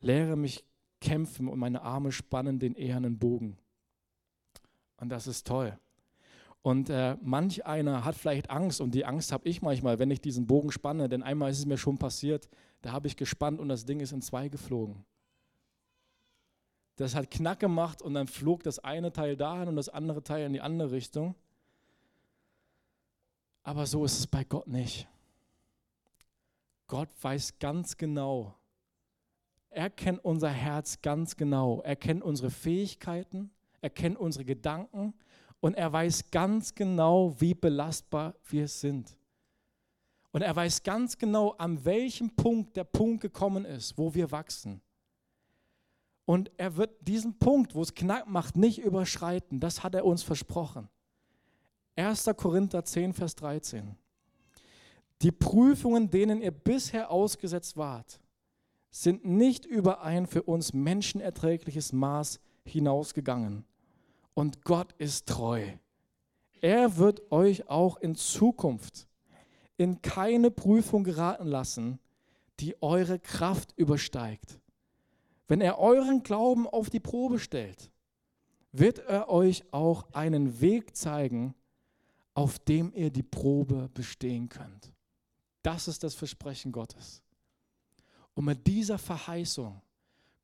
Lehre 0.00 0.36
mich 0.36 0.64
kämpfen 1.00 1.48
und 1.48 1.58
meine 1.58 1.82
Arme 1.82 2.12
spannen 2.12 2.58
den 2.58 2.74
ehernen 2.74 3.18
Bogen. 3.18 3.58
Und 4.96 5.08
das 5.08 5.26
ist 5.26 5.46
toll. 5.46 5.78
Und 6.62 6.90
äh, 6.90 7.16
manch 7.22 7.64
einer 7.64 8.04
hat 8.04 8.16
vielleicht 8.16 8.50
Angst 8.50 8.80
und 8.80 8.94
die 8.94 9.06
Angst 9.06 9.32
habe 9.32 9.48
ich 9.48 9.62
manchmal, 9.62 9.98
wenn 9.98 10.10
ich 10.10 10.20
diesen 10.20 10.46
Bogen 10.46 10.70
spanne, 10.70 11.08
denn 11.08 11.22
einmal 11.22 11.50
ist 11.50 11.58
es 11.58 11.66
mir 11.66 11.78
schon 11.78 11.96
passiert, 11.96 12.48
da 12.82 12.92
habe 12.92 13.06
ich 13.06 13.16
gespannt 13.16 13.60
und 13.60 13.68
das 13.68 13.86
Ding 13.86 14.00
ist 14.00 14.12
in 14.12 14.20
zwei 14.20 14.48
geflogen. 14.48 15.04
Das 16.96 17.14
hat 17.14 17.30
Knack 17.30 17.60
gemacht 17.60 18.02
und 18.02 18.12
dann 18.12 18.26
flog 18.26 18.62
das 18.62 18.78
eine 18.78 19.10
Teil 19.10 19.36
dahin 19.36 19.68
und 19.68 19.76
das 19.76 19.88
andere 19.88 20.22
Teil 20.22 20.44
in 20.44 20.52
die 20.52 20.60
andere 20.60 20.90
Richtung. 20.90 21.34
Aber 23.62 23.86
so 23.86 24.04
ist 24.04 24.18
es 24.18 24.26
bei 24.26 24.44
Gott 24.44 24.66
nicht. 24.66 25.08
Gott 26.88 27.08
weiß 27.22 27.58
ganz 27.58 27.96
genau, 27.96 28.54
er 29.70 29.88
kennt 29.88 30.24
unser 30.24 30.50
Herz 30.50 31.00
ganz 31.00 31.36
genau, 31.36 31.80
er 31.82 31.96
kennt 31.96 32.22
unsere 32.22 32.50
Fähigkeiten, 32.50 33.50
er 33.80 33.90
kennt 33.90 34.18
unsere 34.18 34.44
Gedanken, 34.44 35.14
und 35.60 35.74
er 35.74 35.92
weiß 35.92 36.30
ganz 36.30 36.74
genau, 36.74 37.38
wie 37.38 37.54
belastbar 37.54 38.34
wir 38.48 38.66
sind. 38.66 39.16
Und 40.32 40.42
er 40.42 40.54
weiß 40.54 40.82
ganz 40.82 41.18
genau, 41.18 41.50
an 41.52 41.84
welchem 41.84 42.30
Punkt 42.30 42.76
der 42.76 42.84
Punkt 42.84 43.20
gekommen 43.20 43.64
ist, 43.64 43.98
wo 43.98 44.14
wir 44.14 44.30
wachsen. 44.30 44.80
Und 46.24 46.50
er 46.56 46.76
wird 46.76 46.96
diesen 47.06 47.38
Punkt, 47.38 47.74
wo 47.74 47.82
es 47.82 47.94
knack 47.94 48.28
macht, 48.28 48.56
nicht 48.56 48.78
überschreiten. 48.78 49.58
Das 49.58 49.82
hat 49.82 49.94
er 49.94 50.04
uns 50.04 50.22
versprochen. 50.22 50.88
1. 51.96 52.30
Korinther 52.36 52.84
10, 52.84 53.12
Vers 53.12 53.34
13. 53.34 53.96
Die 55.22 55.32
Prüfungen, 55.32 56.08
denen 56.08 56.40
ihr 56.40 56.52
bisher 56.52 57.10
ausgesetzt 57.10 57.76
wart, 57.76 58.20
sind 58.90 59.24
nicht 59.24 59.66
über 59.66 60.02
ein 60.02 60.26
für 60.26 60.44
uns 60.44 60.72
menschenerträgliches 60.72 61.92
Maß 61.92 62.40
hinausgegangen 62.64 63.64
und 64.34 64.64
Gott 64.64 64.92
ist 64.98 65.26
treu. 65.26 65.66
Er 66.60 66.96
wird 66.96 67.30
euch 67.32 67.68
auch 67.68 67.96
in 67.98 68.14
Zukunft 68.14 69.06
in 69.76 70.02
keine 70.02 70.50
Prüfung 70.50 71.04
geraten 71.04 71.46
lassen, 71.46 71.98
die 72.60 72.80
eure 72.82 73.18
Kraft 73.18 73.72
übersteigt. 73.76 74.60
Wenn 75.48 75.62
er 75.62 75.78
euren 75.78 76.22
Glauben 76.22 76.68
auf 76.68 76.90
die 76.90 77.00
Probe 77.00 77.38
stellt, 77.38 77.90
wird 78.72 78.98
er 78.98 79.30
euch 79.30 79.64
auch 79.72 80.04
einen 80.12 80.60
Weg 80.60 80.94
zeigen, 80.94 81.54
auf 82.34 82.58
dem 82.58 82.92
ihr 82.94 83.10
die 83.10 83.22
Probe 83.22 83.88
bestehen 83.94 84.48
könnt. 84.48 84.92
Das 85.62 85.88
ist 85.88 86.04
das 86.04 86.14
Versprechen 86.14 86.72
Gottes. 86.72 87.22
Und 88.34 88.44
mit 88.44 88.66
dieser 88.66 88.98
Verheißung 88.98 89.80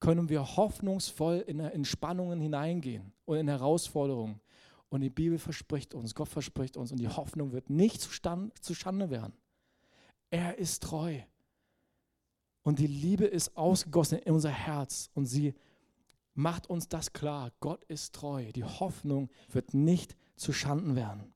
können 0.01 0.29
wir 0.29 0.57
hoffnungsvoll 0.57 1.45
in 1.47 1.61
Entspannungen 1.61 2.41
hineingehen 2.41 3.13
und 3.25 3.39
in 3.39 3.49
Herausforderungen. 3.49 4.41
Und 4.89 5.01
die 5.01 5.11
Bibel 5.11 5.39
verspricht 5.39 5.95
uns, 5.95 6.15
Gott 6.15 6.29
verspricht 6.29 6.77
uns, 6.77 6.93
und 6.93 6.99
die 6.99 7.09
Hoffnung 7.09 7.53
wird 7.53 7.71
nicht 7.71 8.01
zustande 8.01 9.11
werden. 9.11 9.33
Er 10.31 10.59
ist 10.59 10.83
treu. 10.83 11.21
Und 12.63 12.79
die 12.79 12.87
Liebe 12.87 13.25
ist 13.25 13.57
ausgegossen 13.57 14.19
in 14.19 14.35
unser 14.35 14.51
Herz 14.51 15.11
und 15.15 15.27
sie 15.27 15.55
macht 16.35 16.69
uns 16.69 16.89
das 16.89 17.13
klar. 17.13 17.53
Gott 17.61 17.85
ist 17.85 18.15
treu. 18.15 18.53
Die 18.53 18.65
Hoffnung 18.65 19.31
wird 19.51 19.73
nicht 19.73 20.17
zu 20.37 20.53
Schanden 20.53 20.97
werden. 20.97 21.33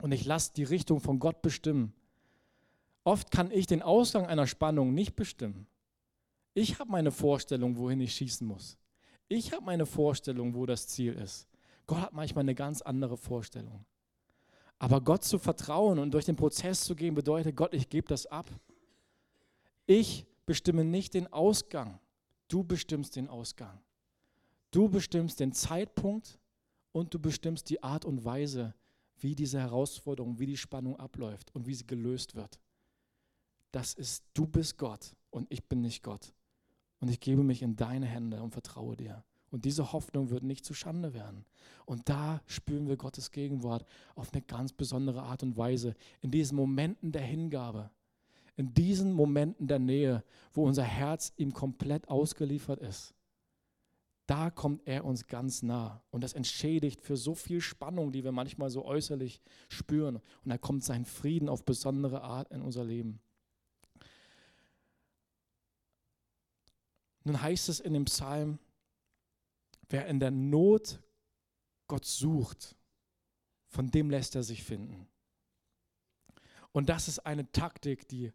Und 0.00 0.12
ich 0.12 0.24
lasse 0.24 0.52
die 0.54 0.64
Richtung 0.64 1.00
von 1.00 1.18
Gott 1.18 1.42
bestimmen. 1.42 1.94
Oft 3.02 3.30
kann 3.30 3.50
ich 3.50 3.66
den 3.66 3.82
Ausgang 3.82 4.26
einer 4.26 4.46
Spannung 4.46 4.94
nicht 4.94 5.16
bestimmen. 5.16 5.66
Ich 6.54 6.78
habe 6.78 6.90
meine 6.90 7.10
Vorstellung, 7.10 7.76
wohin 7.76 8.00
ich 8.00 8.14
schießen 8.14 8.46
muss. 8.46 8.78
Ich 9.28 9.52
habe 9.52 9.64
meine 9.64 9.86
Vorstellung, 9.86 10.54
wo 10.54 10.66
das 10.66 10.86
Ziel 10.86 11.12
ist. 11.14 11.48
Gott 11.86 11.98
hat 11.98 12.12
manchmal 12.12 12.42
eine 12.42 12.54
ganz 12.54 12.80
andere 12.80 13.16
Vorstellung. 13.16 13.84
Aber 14.78 15.00
Gott 15.00 15.24
zu 15.24 15.38
vertrauen 15.38 15.98
und 15.98 16.12
durch 16.12 16.24
den 16.24 16.36
Prozess 16.36 16.84
zu 16.84 16.94
gehen, 16.94 17.14
bedeutet, 17.14 17.56
Gott, 17.56 17.74
ich 17.74 17.88
gebe 17.88 18.06
das 18.06 18.26
ab. 18.26 18.50
Ich 19.86 20.26
bestimme 20.46 20.84
nicht 20.84 21.14
den 21.14 21.32
Ausgang, 21.32 21.98
du 22.48 22.64
bestimmst 22.64 23.16
den 23.16 23.28
Ausgang. 23.28 23.80
Du 24.70 24.88
bestimmst 24.88 25.40
den 25.40 25.52
Zeitpunkt 25.52 26.38
und 26.92 27.14
du 27.14 27.18
bestimmst 27.18 27.70
die 27.70 27.82
Art 27.82 28.04
und 28.04 28.24
Weise, 28.24 28.74
wie 29.18 29.34
diese 29.34 29.60
Herausforderung, 29.60 30.38
wie 30.38 30.46
die 30.46 30.56
Spannung 30.56 30.98
abläuft 30.98 31.54
und 31.54 31.66
wie 31.66 31.74
sie 31.74 31.86
gelöst 31.86 32.34
wird. 32.34 32.58
Das 33.72 33.94
ist, 33.94 34.24
du 34.34 34.46
bist 34.46 34.78
Gott 34.78 35.14
und 35.30 35.50
ich 35.50 35.64
bin 35.64 35.80
nicht 35.80 36.02
Gott. 36.02 36.32
Und 37.04 37.10
ich 37.10 37.20
gebe 37.20 37.42
mich 37.42 37.60
in 37.60 37.76
deine 37.76 38.06
Hände 38.06 38.42
und 38.42 38.52
vertraue 38.52 38.96
dir. 38.96 39.24
Und 39.50 39.66
diese 39.66 39.92
Hoffnung 39.92 40.30
wird 40.30 40.42
nicht 40.42 40.64
zu 40.64 40.72
Schande 40.72 41.12
werden. 41.12 41.44
Und 41.84 42.08
da 42.08 42.40
spüren 42.46 42.88
wir 42.88 42.96
Gottes 42.96 43.30
Gegenwart 43.30 43.84
auf 44.14 44.32
eine 44.32 44.40
ganz 44.40 44.72
besondere 44.72 45.20
Art 45.20 45.42
und 45.42 45.58
Weise. 45.58 45.96
In 46.22 46.30
diesen 46.30 46.56
Momenten 46.56 47.12
der 47.12 47.20
Hingabe, 47.20 47.90
in 48.56 48.72
diesen 48.72 49.12
Momenten 49.12 49.66
der 49.66 49.80
Nähe, 49.80 50.24
wo 50.54 50.64
unser 50.66 50.84
Herz 50.84 51.34
ihm 51.36 51.52
komplett 51.52 52.08
ausgeliefert 52.08 52.80
ist. 52.80 53.12
Da 54.24 54.48
kommt 54.48 54.80
er 54.86 55.04
uns 55.04 55.26
ganz 55.26 55.62
nah. 55.62 56.02
Und 56.10 56.24
das 56.24 56.32
entschädigt 56.32 57.02
für 57.02 57.18
so 57.18 57.34
viel 57.34 57.60
Spannung, 57.60 58.12
die 58.12 58.24
wir 58.24 58.32
manchmal 58.32 58.70
so 58.70 58.82
äußerlich 58.82 59.42
spüren. 59.68 60.16
Und 60.16 60.48
da 60.48 60.56
kommt 60.56 60.84
sein 60.84 61.04
Frieden 61.04 61.50
auf 61.50 61.66
besondere 61.66 62.22
Art 62.22 62.50
in 62.50 62.62
unser 62.62 62.82
Leben. 62.84 63.20
Nun 67.24 67.40
heißt 67.40 67.68
es 67.68 67.80
in 67.80 67.94
dem 67.94 68.04
Psalm, 68.04 68.58
Wer 69.88 70.06
in 70.06 70.18
der 70.18 70.30
Not 70.30 71.00
Gott 71.86 72.04
sucht, 72.04 72.76
von 73.68 73.90
dem 73.90 74.10
lässt 74.10 74.34
er 74.34 74.42
sich 74.42 74.62
finden. 74.62 75.06
Und 76.72 76.88
das 76.88 77.08
ist 77.08 77.20
eine 77.20 77.50
Taktik, 77.52 78.08
die, 78.08 78.32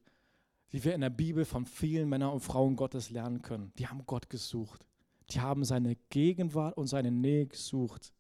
die 0.71 0.83
wir 0.83 0.93
in 0.93 1.01
der 1.01 1.09
Bibel 1.09 1.45
von 1.45 1.65
vielen 1.65 2.07
Männern 2.07 2.31
und 2.31 2.41
Frauen 2.41 2.75
Gottes 2.75 3.09
lernen 3.09 3.41
können. 3.41 3.73
Die 3.77 3.87
haben 3.87 4.05
Gott 4.05 4.29
gesucht. 4.29 4.85
Die 5.31 5.41
haben 5.41 5.65
seine 5.65 5.95
Gegenwart 6.09 6.77
und 6.77 6.87
seine 6.87 7.11
Nähe 7.11 7.47
gesucht. 7.47 8.13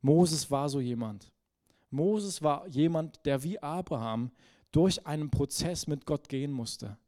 Moses 0.00 0.50
war 0.50 0.68
so 0.68 0.80
jemand. 0.80 1.32
Moses 1.90 2.42
war 2.42 2.66
jemand, 2.68 3.24
der 3.26 3.42
wie 3.42 3.60
Abraham 3.60 4.30
durch 4.72 5.06
einen 5.06 5.30
Prozess 5.30 5.86
mit 5.86 6.06
Gott 6.06 6.28
gehen 6.28 6.52
musste. 6.52 6.98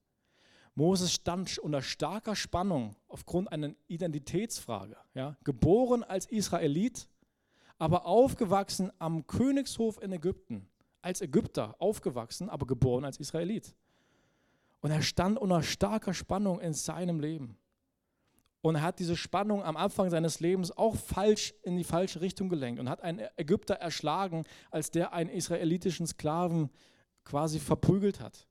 Moses 0.75 1.13
stand 1.13 1.59
unter 1.59 1.83
starker 1.83 2.37
Spannung 2.37 2.97
aufgrund 3.09 3.51
einer 3.53 3.75
Identitätsfrage. 3.89 4.97
Ja? 5.15 5.37
Geboren 5.45 6.03
als 6.05 6.27
Israelit, 6.27 7.09
aber 7.79 8.07
aufgewachsen 8.07 8.93
am 8.99 9.27
Königshof 9.27 10.01
in 10.03 10.13
Ägypten. 10.13 10.69
Als 11.03 11.21
Ägypter 11.21 11.75
aufgewachsen, 11.79 12.49
aber 12.51 12.67
geboren 12.67 13.05
als 13.05 13.19
Israelit. 13.19 13.75
Und 14.81 14.91
er 14.91 15.03
stand 15.03 15.39
unter 15.39 15.63
starker 15.63 16.15
Spannung 16.15 16.61
in 16.61 16.73
seinem 16.73 17.21
Leben. 17.21 17.57
Und 18.63 18.77
er 18.77 18.83
hat 18.83 18.99
diese 18.99 19.17
Spannung 19.17 19.63
am 19.63 19.77
Anfang 19.77 20.11
seines 20.11 20.41
Lebens 20.41 20.77
auch 20.77 20.95
falsch 20.95 21.55
in 21.63 21.77
die 21.77 21.85
falsche 21.85 22.21
Richtung 22.21 22.49
gelenkt 22.51 22.79
und 22.79 22.91
hat 22.91 23.01
einen 23.03 23.27
Ägypter 23.37 23.75
erschlagen, 23.75 24.45
als 24.71 24.91
der 24.91 25.15
einen 25.15 25.31
israelitischen 25.31 26.07
Sklaven 26.07 26.69
quasi 27.25 27.59
verprügelt 27.59 28.21
hat. 28.21 28.50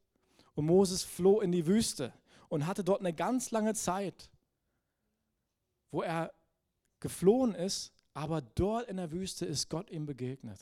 Und 0.60 0.66
Moses 0.66 1.04
floh 1.04 1.40
in 1.40 1.54
die 1.54 1.66
Wüste 1.68 2.12
und 2.50 2.68
hatte 2.68 2.84
dort 2.84 3.00
eine 3.00 3.14
ganz 3.14 3.52
lange 3.52 3.76
Zeit, 3.76 4.30
wo 5.90 6.02
er 6.02 6.34
geflohen 7.00 7.56
ist, 7.56 7.94
aber 8.14 8.42
dort 8.42 8.90
in 8.90 8.98
der 8.98 9.14
Wüste 9.14 9.46
ist 9.46 9.70
Gott 9.70 9.90
ihm 9.90 10.06
begegnet. 10.06 10.60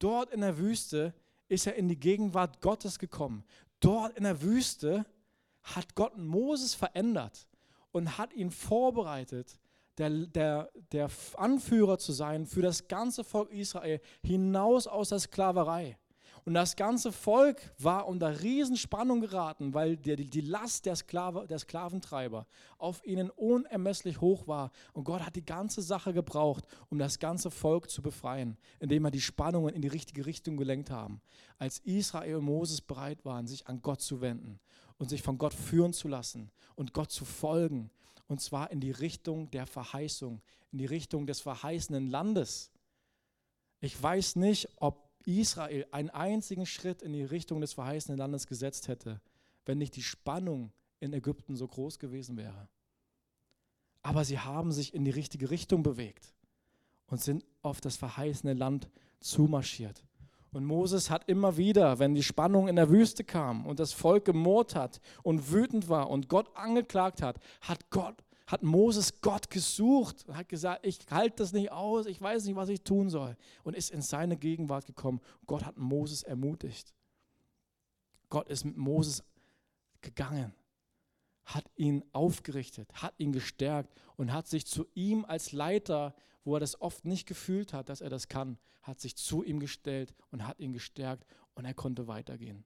Dort 0.00 0.30
in 0.30 0.40
der 0.40 0.58
Wüste 0.58 1.14
ist 1.46 1.68
er 1.68 1.76
in 1.76 1.86
die 1.86 2.00
Gegenwart 2.00 2.60
Gottes 2.60 2.98
gekommen. 2.98 3.44
Dort 3.78 4.16
in 4.16 4.24
der 4.24 4.42
Wüste 4.42 5.06
hat 5.62 5.94
Gott 5.94 6.18
Moses 6.18 6.74
verändert 6.74 7.46
und 7.92 8.18
hat 8.18 8.32
ihn 8.32 8.50
vorbereitet, 8.50 9.60
der, 9.96 10.10
der, 10.10 10.72
der 10.90 11.08
Anführer 11.36 11.98
zu 11.98 12.10
sein 12.10 12.46
für 12.46 12.62
das 12.62 12.88
ganze 12.88 13.22
Volk 13.22 13.52
Israel 13.52 14.00
hinaus 14.24 14.88
aus 14.88 15.10
der 15.10 15.20
Sklaverei. 15.20 15.98
Und 16.44 16.52
das 16.52 16.76
ganze 16.76 17.10
Volk 17.10 17.72
war 17.78 18.06
unter 18.06 18.42
Riesenspannung 18.42 19.22
geraten, 19.22 19.72
weil 19.72 19.96
die, 19.96 20.28
die 20.28 20.42
Last 20.42 20.84
der, 20.84 20.94
Sklave, 20.94 21.46
der 21.46 21.58
Sklaventreiber 21.58 22.46
auf 22.76 23.04
ihnen 23.06 23.30
unermesslich 23.30 24.20
hoch 24.20 24.46
war. 24.46 24.70
Und 24.92 25.04
Gott 25.04 25.24
hat 25.24 25.36
die 25.36 25.44
ganze 25.44 25.80
Sache 25.80 26.12
gebraucht, 26.12 26.66
um 26.90 26.98
das 26.98 27.18
ganze 27.18 27.50
Volk 27.50 27.88
zu 27.88 28.02
befreien, 28.02 28.58
indem 28.78 29.06
er 29.06 29.10
die 29.10 29.22
Spannungen 29.22 29.74
in 29.74 29.80
die 29.80 29.88
richtige 29.88 30.26
Richtung 30.26 30.58
gelenkt 30.58 30.90
haben. 30.90 31.22
Als 31.58 31.78
Israel 31.78 32.36
und 32.36 32.44
Moses 32.44 32.82
bereit 32.82 33.24
waren, 33.24 33.46
sich 33.46 33.66
an 33.66 33.80
Gott 33.80 34.02
zu 34.02 34.20
wenden 34.20 34.60
und 34.98 35.08
sich 35.08 35.22
von 35.22 35.38
Gott 35.38 35.54
führen 35.54 35.94
zu 35.94 36.08
lassen 36.08 36.50
und 36.74 36.92
Gott 36.92 37.10
zu 37.10 37.24
folgen. 37.24 37.90
Und 38.26 38.42
zwar 38.42 38.70
in 38.70 38.80
die 38.80 38.90
Richtung 38.90 39.50
der 39.50 39.66
Verheißung, 39.66 40.42
in 40.72 40.78
die 40.78 40.86
Richtung 40.86 41.26
des 41.26 41.40
verheißenen 41.40 42.10
Landes. 42.10 42.70
Ich 43.80 44.02
weiß 44.02 44.36
nicht, 44.36 44.68
ob 44.76 45.13
Israel 45.26 45.86
einen 45.90 46.10
einzigen 46.10 46.66
Schritt 46.66 47.02
in 47.02 47.12
die 47.12 47.24
Richtung 47.24 47.60
des 47.60 47.72
verheißenen 47.72 48.18
Landes 48.18 48.46
gesetzt 48.46 48.88
hätte, 48.88 49.20
wenn 49.64 49.78
nicht 49.78 49.96
die 49.96 50.02
Spannung 50.02 50.72
in 51.00 51.12
Ägypten 51.12 51.56
so 51.56 51.66
groß 51.66 51.98
gewesen 51.98 52.36
wäre. 52.36 52.68
Aber 54.02 54.24
sie 54.24 54.38
haben 54.38 54.72
sich 54.72 54.94
in 54.94 55.04
die 55.04 55.10
richtige 55.10 55.50
Richtung 55.50 55.82
bewegt 55.82 56.34
und 57.06 57.20
sind 57.20 57.44
auf 57.62 57.80
das 57.80 57.96
verheißene 57.96 58.54
Land 58.54 58.88
zumarschiert. 59.20 60.04
Und 60.52 60.66
Moses 60.66 61.10
hat 61.10 61.28
immer 61.28 61.56
wieder, 61.56 61.98
wenn 61.98 62.14
die 62.14 62.22
Spannung 62.22 62.68
in 62.68 62.76
der 62.76 62.88
Wüste 62.88 63.24
kam 63.24 63.66
und 63.66 63.80
das 63.80 63.92
Volk 63.92 64.24
gemurrt 64.24 64.76
hat 64.76 65.00
und 65.22 65.50
wütend 65.52 65.88
war 65.88 66.10
und 66.10 66.28
Gott 66.28 66.56
angeklagt 66.56 67.22
hat, 67.22 67.40
hat 67.60 67.90
Gott 67.90 68.24
hat 68.46 68.62
Moses 68.62 69.20
Gott 69.20 69.48
gesucht 69.48 70.24
und 70.26 70.36
hat 70.36 70.48
gesagt, 70.48 70.84
ich 70.86 70.98
halte 71.10 71.36
das 71.36 71.52
nicht 71.52 71.72
aus, 71.72 72.06
ich 72.06 72.20
weiß 72.20 72.44
nicht, 72.44 72.56
was 72.56 72.68
ich 72.68 72.82
tun 72.82 73.08
soll. 73.08 73.36
Und 73.62 73.74
ist 73.74 73.90
in 73.90 74.02
seine 74.02 74.36
Gegenwart 74.36 74.86
gekommen. 74.86 75.20
Gott 75.46 75.64
hat 75.64 75.78
Moses 75.78 76.22
ermutigt. 76.22 76.92
Gott 78.28 78.48
ist 78.48 78.64
mit 78.64 78.76
Moses 78.76 79.22
gegangen, 80.02 80.52
hat 81.44 81.64
ihn 81.76 82.04
aufgerichtet, 82.12 82.92
hat 82.94 83.14
ihn 83.18 83.32
gestärkt 83.32 83.94
und 84.16 84.32
hat 84.32 84.46
sich 84.46 84.66
zu 84.66 84.86
ihm 84.94 85.24
als 85.24 85.52
Leiter, 85.52 86.14
wo 86.44 86.56
er 86.56 86.60
das 86.60 86.80
oft 86.80 87.04
nicht 87.06 87.26
gefühlt 87.26 87.72
hat, 87.72 87.88
dass 87.88 88.00
er 88.00 88.10
das 88.10 88.28
kann, 88.28 88.58
hat 88.82 89.00
sich 89.00 89.16
zu 89.16 89.42
ihm 89.42 89.60
gestellt 89.60 90.14
und 90.30 90.46
hat 90.46 90.58
ihn 90.58 90.72
gestärkt 90.72 91.24
und 91.54 91.64
er 91.64 91.74
konnte 91.74 92.06
weitergehen. 92.06 92.64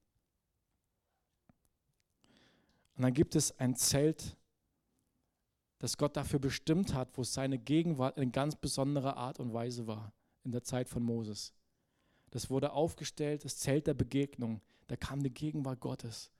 Und 2.97 3.03
dann 3.03 3.15
gibt 3.15 3.37
es 3.37 3.57
ein 3.61 3.77
Zelt 3.77 4.37
das 5.79 5.97
Gott 5.97 6.17
dafür 6.17 6.39
bestimmt 6.39 6.95
hat, 6.95 7.17
wo 7.17 7.25
seine 7.25 7.59
Gegenwart 7.59 8.19
in 8.19 8.33
ganz 8.33 8.57
besonderer 8.57 9.17
Art 9.17 9.39
und 9.39 9.53
Weise 9.53 9.87
war 9.87 10.13
in 10.45 10.53
der 10.53 10.65
Zeit 10.65 10.89
von 10.89 11.03
Moses. 11.03 11.53
Das 12.31 12.51
wurde 12.51 12.73
aufgestellt, 12.73 13.45
das 13.45 13.57
Zelt 13.59 13.87
der 13.87 13.95
Begegnung. 13.95 14.61
Da 14.87 14.97
kam 14.97 15.23
die 15.23 15.33
Gegenwart 15.33 15.81
Gottes. 15.81 16.31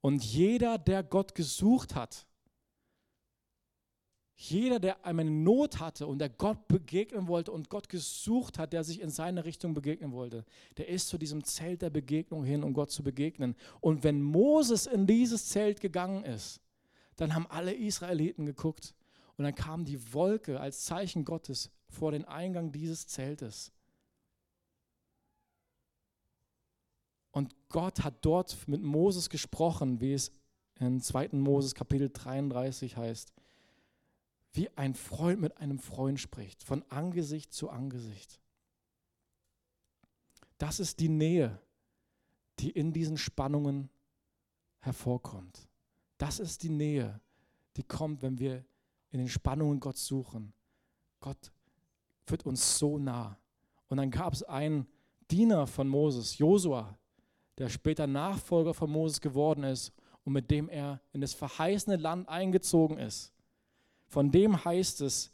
Und 0.00 0.24
jeder, 0.24 0.78
der 0.78 1.02
Gott 1.02 1.34
gesucht 1.34 1.94
hat, 1.94 2.26
jeder, 4.42 4.80
der 4.80 5.04
eine 5.04 5.24
Not 5.24 5.80
hatte 5.80 6.06
und 6.06 6.18
der 6.18 6.30
Gott 6.30 6.66
begegnen 6.66 7.28
wollte 7.28 7.52
und 7.52 7.68
Gott 7.68 7.90
gesucht 7.90 8.58
hat, 8.58 8.72
der 8.72 8.84
sich 8.84 9.02
in 9.02 9.10
seine 9.10 9.44
Richtung 9.44 9.74
begegnen 9.74 10.12
wollte, 10.12 10.46
der 10.78 10.88
ist 10.88 11.08
zu 11.08 11.18
diesem 11.18 11.44
Zelt 11.44 11.82
der 11.82 11.90
Begegnung 11.90 12.42
hin, 12.42 12.64
um 12.64 12.72
Gott 12.72 12.90
zu 12.90 13.02
begegnen. 13.02 13.54
Und 13.80 14.02
wenn 14.02 14.22
Moses 14.22 14.86
in 14.86 15.06
dieses 15.06 15.50
Zelt 15.50 15.80
gegangen 15.82 16.24
ist, 16.24 16.62
dann 17.20 17.34
haben 17.34 17.46
alle 17.48 17.74
Israeliten 17.74 18.46
geguckt 18.46 18.94
und 19.36 19.44
dann 19.44 19.54
kam 19.54 19.84
die 19.84 20.14
Wolke 20.14 20.58
als 20.58 20.84
Zeichen 20.84 21.26
Gottes 21.26 21.70
vor 21.86 22.12
den 22.12 22.24
Eingang 22.24 22.72
dieses 22.72 23.06
Zeltes. 23.08 23.72
Und 27.30 27.54
Gott 27.68 28.02
hat 28.02 28.24
dort 28.24 28.66
mit 28.66 28.80
Moses 28.80 29.28
gesprochen, 29.28 30.00
wie 30.00 30.14
es 30.14 30.32
in 30.78 31.02
2. 31.02 31.28
Moses 31.32 31.74
Kapitel 31.74 32.08
33 32.08 32.96
heißt, 32.96 33.34
wie 34.52 34.74
ein 34.78 34.94
Freund 34.94 35.42
mit 35.42 35.58
einem 35.58 35.78
Freund 35.78 36.18
spricht, 36.18 36.62
von 36.62 36.82
Angesicht 36.88 37.52
zu 37.52 37.68
Angesicht. 37.68 38.40
Das 40.56 40.80
ist 40.80 41.00
die 41.00 41.10
Nähe, 41.10 41.60
die 42.60 42.70
in 42.70 42.94
diesen 42.94 43.18
Spannungen 43.18 43.90
hervorkommt. 44.78 45.69
Das 46.20 46.38
ist 46.38 46.62
die 46.64 46.68
Nähe, 46.68 47.18
die 47.78 47.82
kommt, 47.82 48.20
wenn 48.20 48.38
wir 48.38 48.62
in 49.10 49.20
den 49.20 49.28
Spannungen 49.28 49.80
Gott 49.80 49.96
suchen. 49.96 50.52
Gott 51.18 51.50
wird 52.26 52.44
uns 52.44 52.76
so 52.78 52.98
nah. 52.98 53.38
Und 53.88 53.96
dann 53.96 54.10
gab 54.10 54.34
es 54.34 54.42
einen 54.42 54.86
Diener 55.30 55.66
von 55.66 55.88
Moses, 55.88 56.36
Josua, 56.36 56.98
der 57.56 57.70
später 57.70 58.06
Nachfolger 58.06 58.74
von 58.74 58.90
Moses 58.90 59.22
geworden 59.22 59.64
ist 59.64 59.94
und 60.24 60.34
mit 60.34 60.50
dem 60.50 60.68
er 60.68 61.00
in 61.14 61.22
das 61.22 61.32
verheißene 61.32 61.96
Land 61.96 62.28
eingezogen 62.28 62.98
ist. 62.98 63.32
Von 64.06 64.30
dem 64.30 64.62
heißt 64.62 65.00
es, 65.00 65.32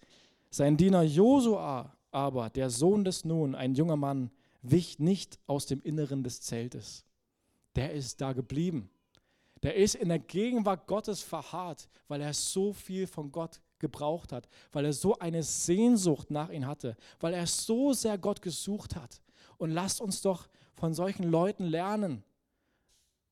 sein 0.50 0.76
Diener 0.76 1.02
Josua 1.02 1.96
aber, 2.12 2.48
der 2.48 2.70
Sohn 2.70 3.04
des 3.04 3.24
Nun, 3.24 3.56
ein 3.56 3.74
junger 3.74 3.96
Mann, 3.96 4.30
wich 4.62 5.00
nicht 5.00 5.40
aus 5.48 5.66
dem 5.66 5.82
Inneren 5.82 6.22
des 6.22 6.42
Zeltes. 6.42 7.04
Der 7.74 7.92
ist 7.92 8.20
da 8.20 8.32
geblieben. 8.32 8.88
Der 9.66 9.74
ist 9.74 9.96
in 9.96 10.10
der 10.10 10.20
Gegenwart 10.20 10.86
Gottes 10.86 11.22
verharrt, 11.22 11.88
weil 12.06 12.20
er 12.20 12.32
so 12.32 12.72
viel 12.72 13.08
von 13.08 13.32
Gott 13.32 13.60
gebraucht 13.80 14.30
hat, 14.30 14.48
weil 14.70 14.84
er 14.84 14.92
so 14.92 15.18
eine 15.18 15.42
Sehnsucht 15.42 16.30
nach 16.30 16.50
ihm 16.50 16.68
hatte, 16.68 16.96
weil 17.18 17.34
er 17.34 17.48
so 17.48 17.92
sehr 17.92 18.16
Gott 18.16 18.40
gesucht 18.40 18.94
hat. 18.94 19.20
Und 19.58 19.72
lasst 19.72 20.00
uns 20.00 20.22
doch 20.22 20.46
von 20.74 20.94
solchen 20.94 21.24
Leuten 21.24 21.64
lernen, 21.64 22.22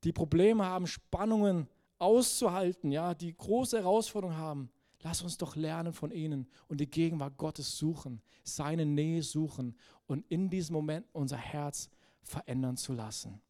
die 0.02 0.10
Probleme 0.10 0.64
haben, 0.64 0.88
Spannungen 0.88 1.68
auszuhalten, 2.00 2.90
ja, 2.90 3.14
die 3.14 3.32
große 3.32 3.78
Herausforderungen 3.78 4.36
haben. 4.36 4.70
Lass 5.02 5.22
uns 5.22 5.38
doch 5.38 5.54
lernen 5.54 5.92
von 5.92 6.10
ihnen 6.10 6.48
und 6.66 6.80
die 6.80 6.90
Gegenwart 6.90 7.36
Gottes 7.36 7.78
suchen, 7.78 8.20
seine 8.42 8.84
Nähe 8.84 9.22
suchen 9.22 9.76
und 10.08 10.28
in 10.32 10.50
diesem 10.50 10.74
Moment 10.74 11.06
unser 11.12 11.36
Herz 11.36 11.90
verändern 12.22 12.76
zu 12.76 12.92
lassen. 12.92 13.40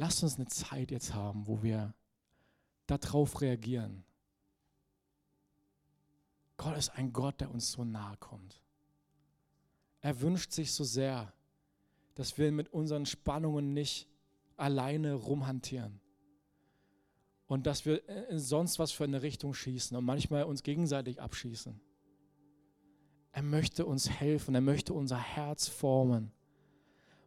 Lasst 0.00 0.22
uns 0.22 0.36
eine 0.36 0.46
Zeit 0.46 0.90
jetzt 0.90 1.12
haben, 1.12 1.46
wo 1.46 1.62
wir 1.62 1.92
darauf 2.86 3.42
reagieren. 3.42 4.02
Gott 6.56 6.78
ist 6.78 6.88
ein 6.96 7.12
Gott, 7.12 7.38
der 7.42 7.50
uns 7.50 7.72
so 7.72 7.84
nahe 7.84 8.16
kommt. 8.16 8.62
Er 10.00 10.22
wünscht 10.22 10.52
sich 10.52 10.72
so 10.72 10.84
sehr, 10.84 11.34
dass 12.14 12.38
wir 12.38 12.50
mit 12.50 12.72
unseren 12.72 13.04
Spannungen 13.04 13.74
nicht 13.74 14.08
alleine 14.56 15.12
rumhantieren 15.12 16.00
und 17.46 17.66
dass 17.66 17.84
wir 17.84 18.08
in 18.30 18.38
sonst 18.38 18.78
was 18.78 18.92
für 18.92 19.04
eine 19.04 19.20
Richtung 19.20 19.52
schießen 19.52 19.94
und 19.94 20.04
manchmal 20.06 20.44
uns 20.44 20.62
gegenseitig 20.62 21.20
abschießen. 21.20 21.78
Er 23.32 23.42
möchte 23.42 23.84
uns 23.84 24.08
helfen, 24.08 24.54
er 24.54 24.62
möchte 24.62 24.94
unser 24.94 25.18
Herz 25.18 25.68
formen 25.68 26.32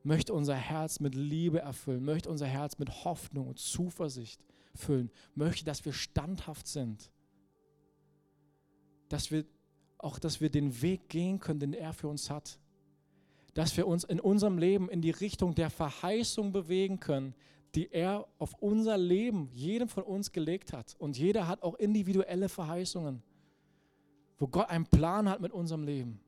möchte 0.03 0.33
unser 0.33 0.55
Herz 0.55 0.99
mit 0.99 1.15
Liebe 1.15 1.59
erfüllen, 1.59 2.03
möchte 2.03 2.29
unser 2.29 2.47
Herz 2.47 2.77
mit 2.77 3.03
Hoffnung 3.05 3.47
und 3.47 3.59
Zuversicht 3.59 4.43
füllen, 4.75 5.09
möchte, 5.33 5.65
dass 5.65 5.85
wir 5.85 5.93
standhaft 5.93 6.67
sind, 6.67 7.11
dass 9.09 9.31
wir 9.31 9.45
auch, 9.97 10.19
dass 10.19 10.41
wir 10.41 10.49
den 10.49 10.81
Weg 10.81 11.09
gehen 11.09 11.39
können, 11.39 11.59
den 11.59 11.73
er 11.73 11.93
für 11.93 12.07
uns 12.07 12.29
hat, 12.29 12.59
dass 13.53 13.77
wir 13.77 13.87
uns 13.87 14.03
in 14.03 14.19
unserem 14.19 14.57
Leben 14.57 14.89
in 14.89 15.01
die 15.01 15.11
Richtung 15.11 15.55
der 15.55 15.69
Verheißung 15.69 16.51
bewegen 16.51 16.99
können, 16.99 17.33
die 17.75 17.91
er 17.91 18.27
auf 18.37 18.53
unser 18.59 18.97
Leben, 18.97 19.49
jedem 19.53 19.87
von 19.87 20.03
uns 20.03 20.31
gelegt 20.31 20.73
hat. 20.73 20.95
Und 20.99 21.17
jeder 21.17 21.47
hat 21.47 21.63
auch 21.63 21.75
individuelle 21.75 22.49
Verheißungen, 22.49 23.23
wo 24.37 24.47
Gott 24.47 24.69
einen 24.69 24.85
Plan 24.85 25.29
hat 25.29 25.39
mit 25.39 25.51
unserem 25.51 25.83
Leben. 25.83 26.19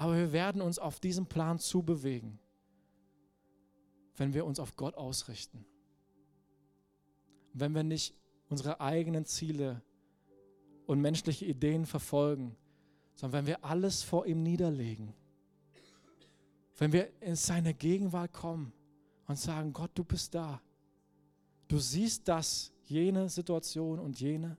Aber 0.00 0.16
wir 0.16 0.32
werden 0.32 0.62
uns 0.62 0.78
auf 0.78 0.98
diesen 0.98 1.26
Plan 1.26 1.58
zubewegen, 1.58 2.38
wenn 4.16 4.32
wir 4.32 4.46
uns 4.46 4.58
auf 4.58 4.74
Gott 4.74 4.94
ausrichten. 4.94 5.66
Wenn 7.52 7.74
wir 7.74 7.82
nicht 7.82 8.14
unsere 8.48 8.80
eigenen 8.80 9.26
Ziele 9.26 9.82
und 10.86 11.02
menschliche 11.02 11.44
Ideen 11.44 11.84
verfolgen, 11.84 12.56
sondern 13.14 13.40
wenn 13.40 13.46
wir 13.46 13.62
alles 13.62 14.02
vor 14.02 14.24
ihm 14.24 14.42
niederlegen. 14.42 15.12
Wenn 16.78 16.94
wir 16.94 17.10
in 17.20 17.36
seine 17.36 17.74
Gegenwart 17.74 18.32
kommen 18.32 18.72
und 19.26 19.38
sagen, 19.38 19.74
Gott, 19.74 19.90
du 19.92 20.02
bist 20.02 20.34
da. 20.34 20.62
Du 21.68 21.76
siehst 21.76 22.26
das, 22.26 22.72
jene 22.84 23.28
Situation 23.28 23.98
und 23.98 24.18
jene. 24.18 24.56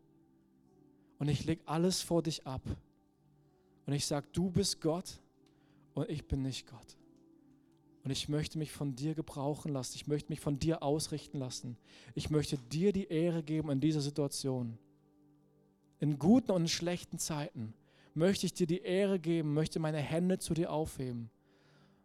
Und 1.17 1.30
ich 1.30 1.45
lege 1.45 1.63
alles 1.65 1.99
vor 1.99 2.21
dich 2.21 2.45
ab. 2.45 2.62
Und 3.88 3.93
ich 3.93 4.06
sage, 4.06 4.27
du 4.34 4.51
bist 4.51 4.80
Gott 4.80 5.19
und 5.93 6.10
ich 6.10 6.27
bin 6.27 6.41
nicht 6.41 6.67
Gott. 6.67 6.97
Und 8.04 8.12
ich 8.12 8.30
möchte 8.30 8.58
mich 8.58 8.71
von 8.71 8.95
dir 8.95 9.13
gebrauchen 9.13 9.71
lassen. 9.71 9.95
Ich 9.95 10.08
möchte 10.08 10.30
mich 10.30 10.39
von 10.39 10.58
dir 10.58 10.82
ausrichten 10.82 11.38
lassen. 11.38 11.77
Ich 12.15 12.30
möchte 12.30 12.58
dir 12.58 12.93
die 12.93 13.08
Ehre 13.08 13.43
geben 13.43 13.69
in 13.69 13.80
dieser 13.80 14.01
Situation. 14.01 14.77
In 15.99 16.17
guten 16.17 16.51
und 16.51 16.63
in 16.63 16.67
schlechten 16.67 17.19
Zeiten 17.19 17.75
möchte 18.15 18.47
ich 18.47 18.54
dir 18.54 18.65
die 18.65 18.82
Ehre 18.82 19.19
geben, 19.19 19.54
möchte 19.54 19.80
meine 19.80 19.99
Hände 19.99 20.39
zu 20.39 20.54
dir 20.54 20.71
aufheben, 20.71 21.30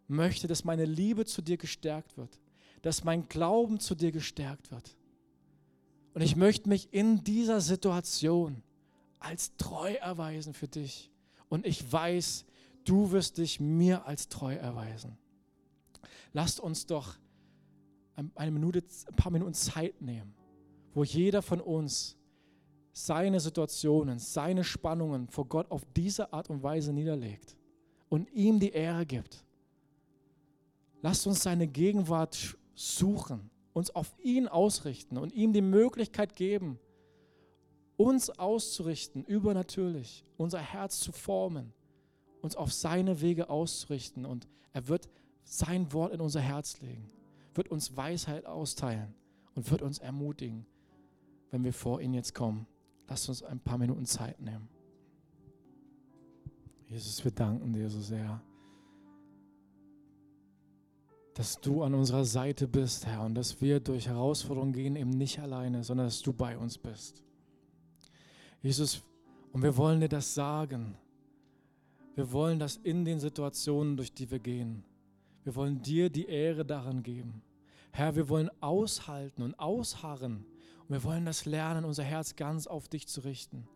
möchte, 0.07 0.46
dass 0.46 0.64
meine 0.64 0.85
Liebe 0.85 1.25
zu 1.25 1.40
dir 1.40 1.57
gestärkt 1.57 2.16
wird, 2.18 2.38
dass 2.83 3.05
mein 3.05 3.29
Glauben 3.29 3.81
zu 3.81 3.94
dir 3.94 4.12
gestärkt 4.12 4.70
wird. 4.70 4.96
Und 6.12 6.20
ich 6.20 6.37
möchte 6.37 6.68
mich 6.68 6.92
in 6.92 7.25
dieser 7.25 7.61
Situation 7.61 8.62
als 9.18 9.57
treu 9.57 9.94
erweisen 9.94 10.55
für 10.55 10.68
dich. 10.68 11.11
Und 11.49 11.66
ich 11.66 11.90
weiß, 11.90 12.44
du 12.87 13.11
wirst 13.11 13.38
dich 13.38 13.61
mir 13.61 14.07
als 14.07 14.29
treu 14.29 14.55
erweisen. 14.55 15.18
Lasst 16.33 16.61
uns 16.61 16.87
doch 16.87 17.16
eine 18.35 18.51
Minute, 18.51 18.83
ein 19.09 19.16
paar 19.16 19.33
Minuten 19.33 19.55
Zeit 19.55 20.01
nehmen, 20.01 20.35
wo 20.94 21.05
jeder 21.05 21.42
von 21.42 21.61
uns 21.61 22.16
seine 22.92 23.40
Situationen, 23.40 24.18
seine 24.18 24.64
Spannungen 24.64 25.29
vor 25.29 25.46
Gott 25.46 25.70
auf 25.70 25.85
diese 25.94 26.33
Art 26.33 26.49
und 26.49 26.62
Weise 26.62 26.92
niederlegt 26.92 27.57
und 28.09 28.31
ihm 28.33 28.59
die 28.59 28.70
Ehre 28.70 29.05
gibt. 29.05 29.44
Lasst 31.03 31.27
uns 31.27 31.42
seine 31.42 31.66
Gegenwart 31.66 32.57
suchen, 32.75 33.51
uns 33.75 33.90
auf 33.90 34.14
ihn 34.22 34.49
ausrichten 34.49 35.18
und 35.18 35.35
ihm 35.35 35.53
die 35.53 35.61
Möglichkeit 35.61 36.37
geben, 36.37 36.79
uns 37.99 38.31
auszurichten, 38.31 39.25
übernatürlich, 39.25 40.25
unser 40.38 40.61
Herz 40.61 41.01
zu 41.01 41.12
formen 41.12 41.75
uns 42.42 42.57
auf 42.57 42.72
seine 42.72 43.20
Wege 43.20 43.51
auszurichten 43.51 44.25
und 44.25 44.49
er 44.72 44.88
wird 44.88 45.09
sein 45.44 45.92
Wort 45.92 46.12
in 46.12 46.20
unser 46.20 46.40
Herz 46.40 46.81
legen, 46.81 47.11
wird 47.55 47.68
uns 47.68 47.96
Weisheit 47.96 48.46
austeilen 48.46 49.14
und 49.55 49.70
wird 49.70 49.83
uns 49.83 49.99
ermutigen, 49.99 50.66
wenn 51.51 51.64
wir 51.64 51.72
vor 51.72 52.01
ihn 52.01 52.14
jetzt 52.14 52.35
kommen. 52.35 52.66
Lass 53.09 53.29
uns 53.29 53.42
ein 53.42 53.61
paar 53.61 53.79
Minuten 53.79 54.05
Zeit 54.05 54.40
nehmen. 54.40 54.68
Jesus, 56.88 57.25
wir 57.25 57.33
danken 57.33 57.72
dir 57.72 57.88
so 57.88 58.01
sehr, 58.01 58.40
dass 61.35 61.61
du 61.61 61.83
an 61.83 61.94
unserer 61.94 62.25
Seite 62.25 62.66
bist, 62.66 63.07
Herr, 63.07 63.25
und 63.25 63.35
dass 63.35 63.61
wir 63.61 63.81
durch 63.81 64.09
Herausforderungen 64.09 64.72
gehen, 64.72 64.96
eben 64.96 65.11
nicht 65.11 65.38
alleine, 65.38 65.85
sondern 65.85 66.07
dass 66.07 66.22
du 66.22 66.33
bei 66.33 66.57
uns 66.57 66.79
bist. 66.79 67.22
Jesus, 68.62 69.03
und 69.53 69.62
wir 69.62 69.77
wollen 69.77 70.01
dir 70.01 70.09
das 70.09 70.35
sagen, 70.35 70.96
wir 72.16 72.33
wollen 72.33 72.59
das 72.59 72.76
in 72.76 73.05
den 73.05 73.20
Situationen, 73.20 73.96
durch 73.96 74.12
die 74.12 74.31
wir 74.31 74.38
gehen. 74.38 74.83
Wir 75.44 75.55
wollen 75.55 75.83
dir 75.83 76.11
die 76.11 76.26
Ehre 76.26 76.64
daran 76.64 77.02
geben. 77.02 77.42
Herr, 77.92 78.16
wir 78.16 78.29
wollen 78.29 78.50
aushalten 78.61 79.42
und 79.42 79.55
ausharren. 79.61 80.46
Und 80.88 80.90
wir 80.90 81.05
wollen 81.05 81.26
das 81.26 81.44
lernen, 81.44 81.85
unser 81.85 82.05
Herz 82.05 82.35
ganz 82.35 82.66
auf 82.66 82.88
dich 82.88 83.07
zu 83.07 83.20
richten. 83.20 83.68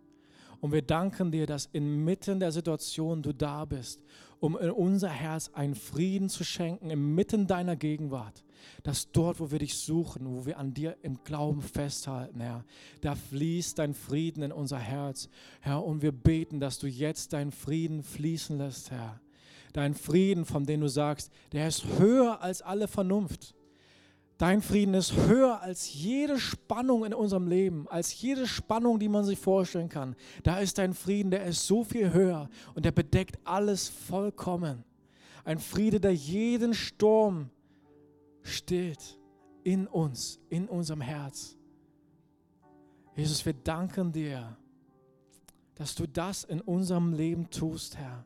Und 0.61 0.72
wir 0.72 0.83
danken 0.83 1.31
dir, 1.31 1.46
dass 1.46 1.66
inmitten 1.66 2.40
der 2.40 2.50
Situation 2.50 3.22
du 3.22 3.33
da 3.33 3.66
bist, 3.66 4.03
um 4.40 4.59
in 4.59 4.70
unser 4.70 5.11
Herz 5.11 5.50
einen 5.53 5.74
Frieden 5.74 6.29
zu 6.29 6.42
schenken, 6.42 6.90
inmitten 6.90 7.46
deiner 7.46 7.76
Gegenwart 7.76 8.42
dass 8.83 9.12
dort, 9.12 9.40
wo 9.40 9.51
wir 9.51 9.59
dich 9.59 9.77
suchen, 9.77 10.27
wo 10.27 10.46
wir 10.46 10.59
an 10.59 10.75
dir 10.75 10.96
im 11.03 11.23
Glauben 11.25 11.62
festhalten, 11.62 12.40
Herr, 12.40 12.64
da 13.01 13.14
fließt 13.14 13.79
dein 13.79 13.94
Frieden 13.94 14.42
in 14.42 14.53
unser 14.53 14.79
Herz, 14.79 15.29
Herr, 15.61 15.85
und 15.85 16.03
wir 16.03 16.12
beten, 16.12 16.61
dass 16.61 16.79
du 16.79 16.87
jetzt 16.87 17.33
deinen 17.33 17.53
Frieden 17.53 18.03
fließen 18.03 18.59
lässt, 18.59 18.90
Herr. 18.90 19.20
Dein 19.73 19.94
Frieden, 19.94 20.44
von 20.44 20.66
dem 20.66 20.81
du 20.81 20.88
sagst, 20.88 21.31
der 21.53 21.68
ist 21.68 21.85
höher 21.99 22.42
als 22.42 22.62
alle 22.62 22.88
Vernunft. 22.88 23.55
Dein 24.41 24.62
Frieden 24.62 24.95
ist 24.95 25.14
höher 25.14 25.61
als 25.61 25.93
jede 25.93 26.39
Spannung 26.39 27.05
in 27.05 27.12
unserem 27.12 27.47
Leben, 27.47 27.87
als 27.89 28.22
jede 28.22 28.47
Spannung, 28.47 28.99
die 28.99 29.11
man 29.11 29.22
sich 29.22 29.39
vorstellen 29.39 29.91
kann. 29.91 30.16
Da 30.45 30.61
ist 30.61 30.78
dein 30.78 30.95
Frieden, 30.95 31.30
der 31.30 31.45
ist 31.45 31.66
so 31.66 31.84
viel 31.84 32.14
höher 32.14 32.49
und 32.74 32.87
der 32.87 32.93
bedeckt 32.93 33.39
alles 33.45 33.91
vollkommen. 33.91 34.82
Ein 35.45 35.59
Friede, 35.59 36.01
der 36.01 36.14
jeden 36.14 36.72
Sturm 36.72 37.51
stillt 38.43 39.18
in 39.64 39.86
uns, 39.86 40.41
in 40.49 40.68
unserem 40.68 41.01
Herz. 41.01 41.57
Jesus, 43.16 43.45
wir 43.45 43.53
danken 43.53 44.12
dir, 44.12 44.57
dass 45.74 45.95
du 45.95 46.07
das 46.07 46.45
in 46.45 46.61
unserem 46.61 47.12
Leben 47.12 47.51
tust, 47.51 47.97
Herr. 47.97 48.24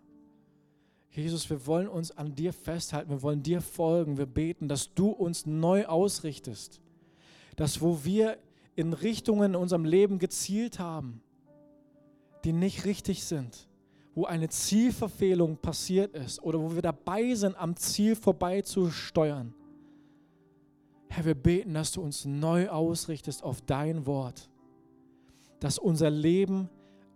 Jesus, 1.11 1.49
wir 1.49 1.67
wollen 1.67 1.89
uns 1.89 2.11
an 2.11 2.35
dir 2.35 2.53
festhalten, 2.53 3.11
wir 3.11 3.23
wollen 3.23 3.43
dir 3.43 3.61
folgen, 3.61 4.19
wir 4.19 4.27
beten, 4.27 4.69
dass 4.69 4.93
du 4.95 5.11
uns 5.11 5.47
neu 5.47 5.87
ausrichtest, 5.87 6.81
dass 7.57 7.81
wo 7.81 8.05
wir 8.05 8.39
in 8.75 8.93
Richtungen 8.93 9.53
in 9.53 9.57
unserem 9.57 9.85
Leben 9.85 10.19
gezielt 10.19 10.81
haben, 10.81 11.23
die 12.45 12.53
nicht 12.53 12.85
richtig 12.85 13.25
sind, 13.25 13.69
wo 14.15 14.25
eine 14.25 14.49
Zielverfehlung 14.49 15.57
passiert 15.57 16.15
ist 16.15 16.43
oder 16.43 16.61
wo 16.61 16.75
wir 16.75 16.83
dabei 16.83 17.35
sind, 17.35 17.57
am 17.57 17.77
Ziel 17.77 18.17
vorbeizusteuern. 18.17 19.55
Herr, 21.15 21.27
wir 21.27 21.37
beten, 21.37 21.75
dass 21.75 21.93
du 21.93 22.03
uns 22.03 22.25
neu 22.25 22.69
ausrichtest 22.69 23.45
auf 23.45 23.61
dein 23.61 24.05
Wort, 24.05 24.51
dass 25.61 25.79
unser 25.79 26.11
Leben 26.11 26.69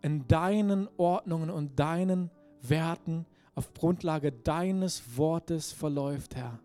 in 0.02 0.28
deinen 0.28 0.88
Ordnungen 0.98 1.50
und 1.50 1.80
deinen 1.80 2.30
Werten 2.62 3.26
auf 3.56 3.74
Grundlage 3.74 4.30
deines 4.30 5.16
Wortes 5.16 5.72
verläuft, 5.72 6.36
Herr. 6.36 6.60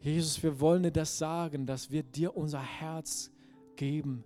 Jesus, 0.00 0.42
wir 0.42 0.58
wollen 0.58 0.84
dir 0.84 0.90
das 0.90 1.18
sagen, 1.18 1.66
dass 1.66 1.90
wir 1.90 2.02
dir 2.02 2.34
unser 2.34 2.62
Herz 2.62 3.30
geben, 3.76 4.24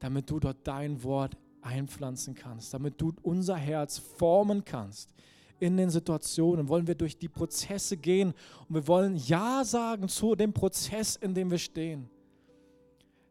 damit 0.00 0.28
du 0.28 0.40
dort 0.40 0.66
dein 0.66 1.04
Wort 1.04 1.36
einpflanzen 1.60 2.34
kannst, 2.34 2.74
damit 2.74 3.00
du 3.00 3.12
unser 3.22 3.54
Herz 3.54 3.98
formen 3.98 4.64
kannst 4.64 5.14
in 5.60 5.76
den 5.76 5.90
Situationen. 5.90 6.68
Wollen 6.68 6.86
wir 6.86 6.94
durch 6.94 7.16
die 7.16 7.28
Prozesse 7.28 7.96
gehen 7.96 8.34
und 8.68 8.74
wir 8.74 8.86
wollen 8.86 9.16
Ja 9.16 9.64
sagen 9.64 10.08
zu 10.08 10.34
dem 10.34 10.52
Prozess, 10.52 11.16
in 11.16 11.34
dem 11.34 11.50
wir 11.50 11.58
stehen. 11.58 12.08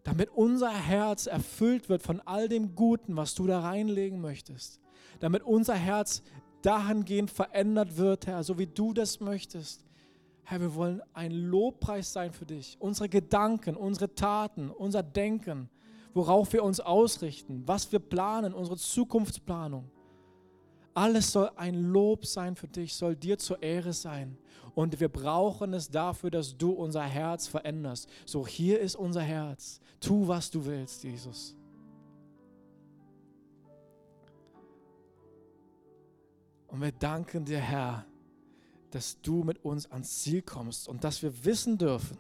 Damit 0.03 0.29
unser 0.33 0.71
Herz 0.71 1.27
erfüllt 1.27 1.89
wird 1.89 2.01
von 2.01 2.21
all 2.21 2.47
dem 2.47 2.75
Guten, 2.75 3.17
was 3.17 3.35
du 3.35 3.45
da 3.45 3.59
reinlegen 3.59 4.21
möchtest. 4.21 4.79
Damit 5.19 5.43
unser 5.43 5.75
Herz 5.75 6.21
dahingehend 6.61 7.29
verändert 7.29 7.97
wird, 7.97 8.27
Herr, 8.27 8.43
so 8.43 8.57
wie 8.57 8.67
du 8.67 8.93
das 8.93 9.19
möchtest. 9.19 9.83
Herr, 10.43 10.61
wir 10.61 10.75
wollen 10.75 11.01
ein 11.13 11.31
Lobpreis 11.31 12.13
sein 12.13 12.31
für 12.31 12.45
dich. 12.45 12.77
Unsere 12.79 13.09
Gedanken, 13.09 13.75
unsere 13.75 14.15
Taten, 14.15 14.69
unser 14.69 15.03
Denken, 15.03 15.69
worauf 16.13 16.53
wir 16.53 16.63
uns 16.63 16.79
ausrichten, 16.79 17.63
was 17.65 17.91
wir 17.91 17.99
planen, 17.99 18.53
unsere 18.53 18.77
Zukunftsplanung. 18.77 19.91
Alles 20.97 21.31
soll 21.31 21.51
ein 21.57 21.75
Lob 21.75 22.25
sein 22.25 22.55
für 22.55 22.67
dich, 22.67 22.95
soll 22.95 23.15
dir 23.15 23.37
zur 23.37 23.61
Ehre 23.61 23.93
sein. 23.93 24.35
Und 24.73 24.99
wir 24.99 25.09
brauchen 25.09 25.75
es 25.75 25.91
dafür, 25.91 26.31
dass 26.31 26.57
du 26.57 26.71
unser 26.71 27.03
Herz 27.03 27.45
veränderst. 27.45 28.09
So, 28.25 28.47
hier 28.47 28.79
ist 28.79 28.95
unser 28.95 29.21
Herz. 29.21 29.79
Tu, 29.99 30.27
was 30.27 30.49
du 30.49 30.65
willst, 30.65 31.03
Jesus. 31.03 31.55
Und 36.65 36.81
wir 36.81 36.93
danken 36.93 37.45
dir, 37.45 37.59
Herr, 37.59 38.03
dass 38.89 39.21
du 39.21 39.43
mit 39.43 39.63
uns 39.63 39.91
ans 39.91 40.23
Ziel 40.23 40.41
kommst 40.41 40.89
und 40.89 41.03
dass 41.03 41.21
wir 41.21 41.45
wissen 41.45 41.77
dürfen, 41.77 42.17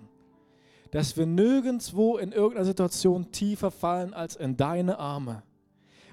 dass 0.91 1.17
wir 1.17 1.25
nirgendwo 1.25 2.19
in 2.19 2.31
irgendeiner 2.31 2.65
Situation 2.65 3.31
tiefer 3.31 3.71
fallen 3.71 4.13
als 4.13 4.35
in 4.35 4.55
deine 4.55 4.99
Arme. 4.99 5.41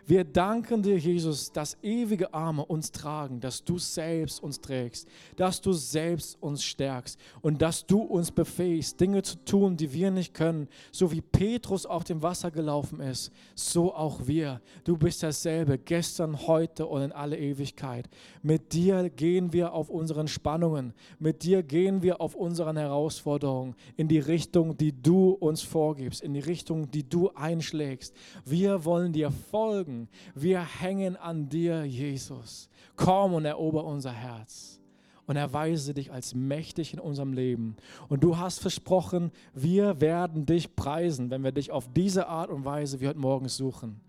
Wir 0.07 0.25
danken 0.25 0.83
dir, 0.83 0.99
Jesus, 0.99 1.51
dass 1.51 1.79
ewige 1.83 2.35
Arme 2.35 2.63
uns 2.63 2.93
tragen, 2.93 3.41
dass 3.41 3.65
du 3.65 3.79
selbst 3.79 4.43
uns 4.43 4.61
trägst, 4.61 5.09
dass 5.37 5.63
du 5.63 5.73
selbst 5.73 6.37
uns 6.43 6.63
stärkst 6.63 7.19
und 7.41 7.63
dass 7.63 7.87
du 7.87 8.01
uns 8.01 8.31
befähigst, 8.31 9.01
Dinge 9.01 9.23
zu 9.23 9.43
tun, 9.47 9.79
die 9.79 9.95
wir 9.95 10.11
nicht 10.11 10.35
können. 10.35 10.69
So 10.93 11.11
wie 11.11 11.23
Petrus 11.23 11.87
auf 11.87 12.05
dem 12.05 12.23
Wasser 12.23 12.51
gelaufen 12.51 13.01
ist, 13.01 13.33
so 13.55 13.95
auch 13.95 14.27
wir. 14.27 14.61
Du 14.85 14.99
bist 14.99 15.23
dasselbe, 15.23 15.79
gestern, 15.79 16.47
heute 16.47 16.85
und 16.85 17.01
in 17.01 17.13
alle 17.13 17.39
Ewigkeit. 17.39 18.11
Mit 18.43 18.75
dir 18.75 19.09
gehen 19.09 19.55
wir 19.55 19.73
auf 19.73 19.89
unseren 19.89 20.29
Spannungen, 20.29 20.93
mit 21.19 21.45
dir 21.45 21.63
gehen 21.63 22.03
wir 22.03 22.21
auf 22.21 22.35
unseren 22.35 22.77
Herausforderungen 22.77 23.75
in 23.97 24.09
die 24.09 24.19
Richtung, 24.19 24.77
die 24.77 24.93
du 24.93 25.31
uns 25.31 25.63
vorgibst, 25.63 26.21
in 26.21 26.35
die 26.35 26.41
Richtung, 26.41 26.91
die 26.91 27.09
du 27.09 27.31
einschlägst. 27.31 28.15
Wir 28.45 28.85
wollen 28.85 29.15
dir 29.15 29.31
folgen 29.31 29.94
folgen. 29.95 30.09
Wir 30.35 30.61
hängen 30.81 31.17
an 31.17 31.49
dir, 31.49 31.85
Jesus. 31.85 32.69
Komm 32.97 33.35
und 33.35 33.45
erober 33.45 33.85
unser 33.85 34.13
Herz 34.13 34.81
und 35.27 35.37
erweise 35.37 35.95
dich 35.95 36.13
als 36.13 36.35
mächtig 36.35 36.93
in 36.93 37.01
unserem 37.01 37.33
Leben. 37.33 37.77
Und 38.09 38.23
du 38.23 38.37
hast 38.37 38.61
versprochen, 38.61 39.31
wir 39.55 40.01
werden 40.01 40.47
dich 40.47 40.77
preisen, 40.77 41.31
wenn 41.31 41.43
wir 41.43 41.53
dich 41.53 41.71
auf 41.71 41.89
diese 41.95 42.29
Art 42.29 42.51
und 42.51 42.65
Weise 42.65 43.01
wie 43.01 43.09
heute 43.09 43.19
Morgen 43.19 43.49
suchen. 43.49 44.01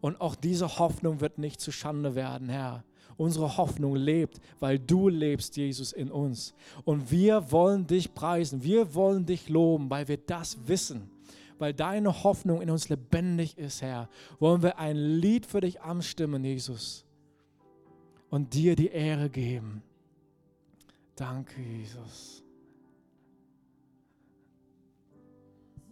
Und 0.00 0.20
auch 0.20 0.34
diese 0.34 0.78
Hoffnung 0.78 1.20
wird 1.20 1.38
nicht 1.38 1.60
zu 1.60 1.72
Schande 1.72 2.14
werden, 2.14 2.48
Herr. 2.48 2.84
Unsere 3.16 3.56
Hoffnung 3.56 3.94
lebt, 3.94 4.40
weil 4.58 4.78
du 4.78 5.08
lebst, 5.08 5.56
Jesus, 5.56 5.92
in 5.92 6.10
uns. 6.10 6.52
Und 6.84 7.12
wir 7.12 7.52
wollen 7.52 7.86
dich 7.86 8.12
preisen, 8.12 8.64
wir 8.64 8.92
wollen 8.94 9.24
dich 9.24 9.48
loben, 9.48 9.88
weil 9.88 10.08
wir 10.08 10.16
das 10.16 10.58
wissen 10.66 11.13
weil 11.64 11.72
deine 11.72 12.24
Hoffnung 12.24 12.60
in 12.60 12.68
uns 12.68 12.90
lebendig 12.90 13.56
ist, 13.56 13.80
Herr, 13.80 14.10
wollen 14.38 14.62
wir 14.62 14.78
ein 14.78 14.98
Lied 14.98 15.46
für 15.46 15.62
dich 15.62 15.80
anstimmen, 15.80 16.44
Jesus, 16.44 17.06
und 18.28 18.52
dir 18.52 18.76
die 18.76 18.88
Ehre 18.88 19.30
geben. 19.30 19.82
Danke, 21.16 21.62
Jesus. 21.62 22.43